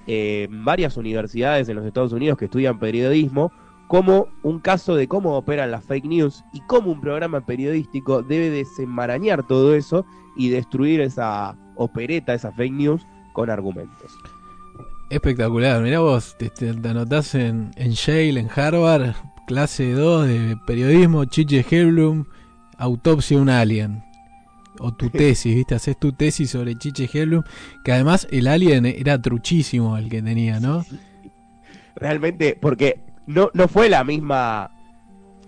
eh, 0.07 0.49
varias 0.51 0.97
universidades 0.97 1.69
en 1.69 1.77
los 1.77 1.85
Estados 1.87 2.13
Unidos 2.13 2.39
que 2.39 2.47
estudian 2.47 2.79
periodismo 2.79 3.53
como 3.89 4.29
un 4.43 4.59
caso 4.61 4.95
de 4.95 5.07
cómo 5.07 5.37
operan 5.37 5.71
las 5.71 5.85
fake 5.85 6.07
news 6.07 6.45
y 6.55 6.61
cómo 6.63 6.91
un 6.93 7.01
programa 7.01 7.45
periodístico 7.45 8.23
debe 8.23 8.49
desenmarañar 8.51 9.47
todo 9.47 9.75
eso 9.75 10.07
y 10.37 10.49
destruir 10.49 11.01
esa 11.03 11.57
opereta, 11.77 12.33
esa 12.33 12.53
fake 12.53 12.73
news 12.73 13.07
con 13.35 13.51
argumentos. 13.51 14.13
Espectacular, 15.11 15.83
mirá 15.83 16.01
vos, 16.01 16.37
te, 16.39 16.49
te- 16.49 16.71
anotás 16.71 17.35
en, 17.35 17.71
en 17.77 17.93
Yale, 17.93 18.41
en 18.41 18.49
Harvard, 18.55 19.15
clase 19.47 19.93
2 19.93 20.27
de 20.27 20.57
periodismo, 20.67 21.27
Chiche 21.27 21.65
Hellblum, 21.69 22.25
autopsia 22.79 23.39
un 23.39 23.51
alien. 23.51 24.03
O 24.79 24.93
tu 24.93 25.11
tesis, 25.11 25.55
¿viste? 25.55 25.75
Haces 25.75 25.99
tu 25.99 26.13
tesis 26.13 26.51
sobre 26.51 26.77
Chiche 26.77 27.09
Hellblum, 27.13 27.43
que 27.85 27.93
además 27.93 28.27
el 28.31 28.49
alien 28.49 28.87
era 28.87 29.21
truchísimo 29.21 29.99
el 29.99 30.09
que 30.09 30.23
tenía, 30.23 30.61
¿no? 30.61 30.85
Realmente, 31.95 32.57
porque 32.61 33.01
no, 33.27 33.51
no 33.53 33.69
fue 33.69 33.89
la 33.89 34.03
misma, 34.03 34.71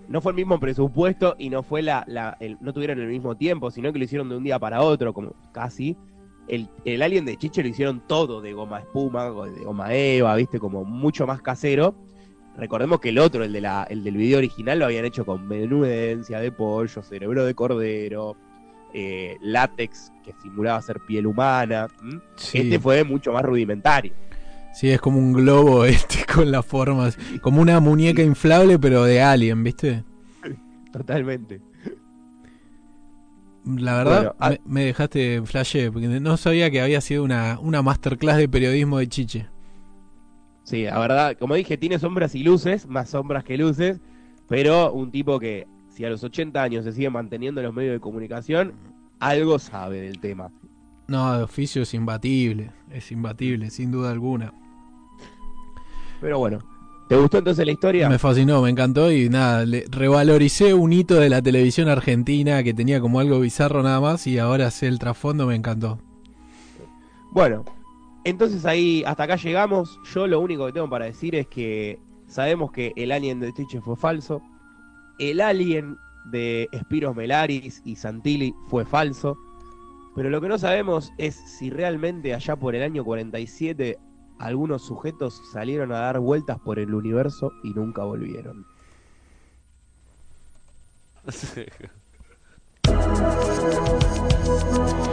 no 0.07 0.21
fue 0.21 0.31
el 0.31 0.35
mismo 0.35 0.59
presupuesto 0.59 1.35
y 1.39 1.49
no 1.49 1.63
fue 1.63 1.81
la, 1.81 2.03
la 2.07 2.37
no 2.61 2.71
tuvieron 2.71 2.99
el 2.99 3.07
mismo 3.07 3.35
tiempo, 3.35 3.71
sino 3.71 3.91
que 3.91 3.99
lo 3.99 4.05
hicieron 4.05 4.29
de 4.29 4.37
un 4.37 4.43
día 4.43 4.59
para 4.59 4.81
otro, 4.81 5.13
como 5.13 5.33
casi. 5.51 5.97
El, 6.47 6.69
el 6.85 7.01
alien 7.01 7.25
de 7.25 7.37
Chiche 7.37 7.63
lo 7.63 7.69
hicieron 7.69 8.03
todo 8.07 8.39
de 8.41 8.53
goma 8.53 8.79
espuma, 8.79 9.25
de 9.25 9.63
goma 9.63 9.93
eva, 9.93 10.35
viste, 10.35 10.59
como 10.59 10.85
mucho 10.85 11.25
más 11.25 11.41
casero. 11.41 11.95
Recordemos 12.55 12.99
que 12.99 13.09
el 13.09 13.17
otro, 13.17 13.43
el, 13.43 13.51
de 13.51 13.61
la, 13.61 13.85
el 13.89 14.03
del 14.03 14.15
video 14.15 14.37
original, 14.37 14.79
lo 14.79 14.85
habían 14.85 15.03
hecho 15.03 15.25
con 15.25 15.47
menudencia 15.47 16.39
de 16.39 16.51
pollo, 16.51 17.01
cerebro 17.01 17.43
de 17.43 17.55
cordero, 17.55 18.37
eh, 18.97 19.35
látex 19.41 20.13
que 20.23 20.33
simulaba 20.41 20.81
ser 20.81 21.01
piel 21.01 21.27
humana. 21.27 21.87
Este 22.53 22.79
fue 22.79 23.03
mucho 23.03 23.33
más 23.33 23.43
rudimentario. 23.43 24.13
sí, 24.73 24.89
es 24.89 25.01
como 25.01 25.19
un 25.19 25.33
globo 25.33 25.83
este 25.85 26.25
con 26.33 26.49
las 26.49 26.65
formas, 26.65 27.17
como 27.41 27.61
una 27.61 27.81
muñeca 27.81 28.21
inflable 28.23 28.79
pero 28.79 29.03
de 29.03 29.21
alien, 29.21 29.61
¿viste? 29.65 30.05
Totalmente. 30.93 31.59
La 33.65 33.97
verdad, 33.97 34.35
Bueno, 34.39 34.57
me, 34.65 34.73
me 34.81 34.85
dejaste 34.85 35.41
flashé, 35.43 35.91
porque 35.91 36.07
no 36.07 36.37
sabía 36.37 36.71
que 36.71 36.79
había 36.81 37.01
sido 37.01 37.23
una, 37.23 37.59
una 37.59 37.81
masterclass 37.81 38.37
de 38.37 38.47
periodismo 38.47 38.99
de 38.99 39.07
Chiche. 39.09 39.47
Sí, 40.63 40.83
la 40.83 40.99
verdad, 40.99 41.35
como 41.37 41.55
dije, 41.55 41.75
tiene 41.77 41.99
sombras 41.99 42.33
y 42.35 42.43
luces, 42.43 42.87
más 42.87 43.09
sombras 43.09 43.43
que 43.43 43.57
luces, 43.57 43.99
pero 44.47 44.93
un 44.93 45.11
tipo 45.11 45.39
que 45.39 45.67
si 45.95 46.03
a 46.03 46.09
los 46.09 46.23
80 46.23 46.61
años 46.61 46.83
se 46.83 46.91
sigue 46.91 47.09
manteniendo 47.09 47.61
en 47.61 47.67
los 47.67 47.73
medios 47.73 47.93
de 47.93 48.01
comunicación, 48.01 48.73
algo 49.19 49.59
sabe 49.59 50.01
del 50.01 50.19
tema. 50.19 50.51
No, 51.07 51.37
de 51.37 51.43
oficio 51.43 51.83
es 51.83 51.93
imbatible, 51.93 52.71
es 52.91 53.11
imbatible, 53.11 53.69
sin 53.69 53.91
duda 53.91 54.11
alguna. 54.11 54.53
Pero 56.19 56.37
bueno, 56.39 56.59
¿te 57.07 57.15
gustó 57.15 57.37
entonces 57.37 57.65
la 57.65 57.71
historia? 57.71 58.09
Me 58.09 58.19
fascinó, 58.19 58.61
me 58.61 58.71
encantó 58.71 59.09
y 59.09 59.29
nada, 59.29 59.65
le 59.65 59.85
revaloricé 59.89 60.73
un 60.73 60.91
hito 60.91 61.15
de 61.15 61.29
la 61.29 61.41
televisión 61.41 61.87
argentina 61.87 62.61
que 62.61 62.73
tenía 62.73 62.99
como 62.99 63.21
algo 63.21 63.39
bizarro 63.39 63.81
nada 63.81 64.01
más 64.01 64.27
y 64.27 64.37
ahora 64.37 64.71
sé 64.71 64.87
el 64.87 64.99
trasfondo, 64.99 65.47
me 65.47 65.55
encantó. 65.55 65.99
Bueno, 67.31 67.63
entonces 68.25 68.65
ahí 68.65 69.01
hasta 69.05 69.23
acá 69.23 69.37
llegamos. 69.37 69.97
Yo 70.13 70.27
lo 70.27 70.41
único 70.41 70.65
que 70.65 70.73
tengo 70.73 70.89
para 70.89 71.05
decir 71.05 71.35
es 71.35 71.47
que 71.47 71.99
sabemos 72.27 72.73
que 72.73 72.91
el 72.97 73.13
alien 73.13 73.39
de 73.39 73.53
Tiche 73.53 73.79
fue 73.79 73.95
falso. 73.95 74.41
El 75.19 75.41
alien 75.41 75.97
de 76.25 76.69
Spiros 76.73 77.15
Melaris 77.15 77.81
y 77.85 77.95
Santilli 77.95 78.53
fue 78.67 78.85
falso. 78.85 79.37
Pero 80.15 80.29
lo 80.29 80.41
que 80.41 80.47
no 80.47 80.57
sabemos 80.57 81.11
es 81.17 81.35
si 81.35 81.69
realmente 81.69 82.33
allá 82.33 82.55
por 82.55 82.75
el 82.75 82.83
año 82.83 83.03
47 83.03 83.99
algunos 84.39 84.85
sujetos 84.85 85.41
salieron 85.51 85.91
a 85.91 85.99
dar 85.99 86.19
vueltas 86.19 86.59
por 86.59 86.79
el 86.79 86.93
universo 86.93 87.51
y 87.63 87.73
nunca 87.73 88.03
volvieron. 88.03 88.65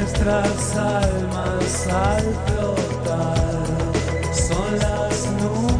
Nuestras 0.00 0.76
almas 0.76 1.88
al 1.88 2.22
flotar. 2.46 3.66
Son 4.32 4.78
las 4.78 5.26
nubes 5.32 5.77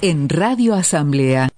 En 0.00 0.30
Radio 0.30 0.74
Asamblea. 0.74 1.46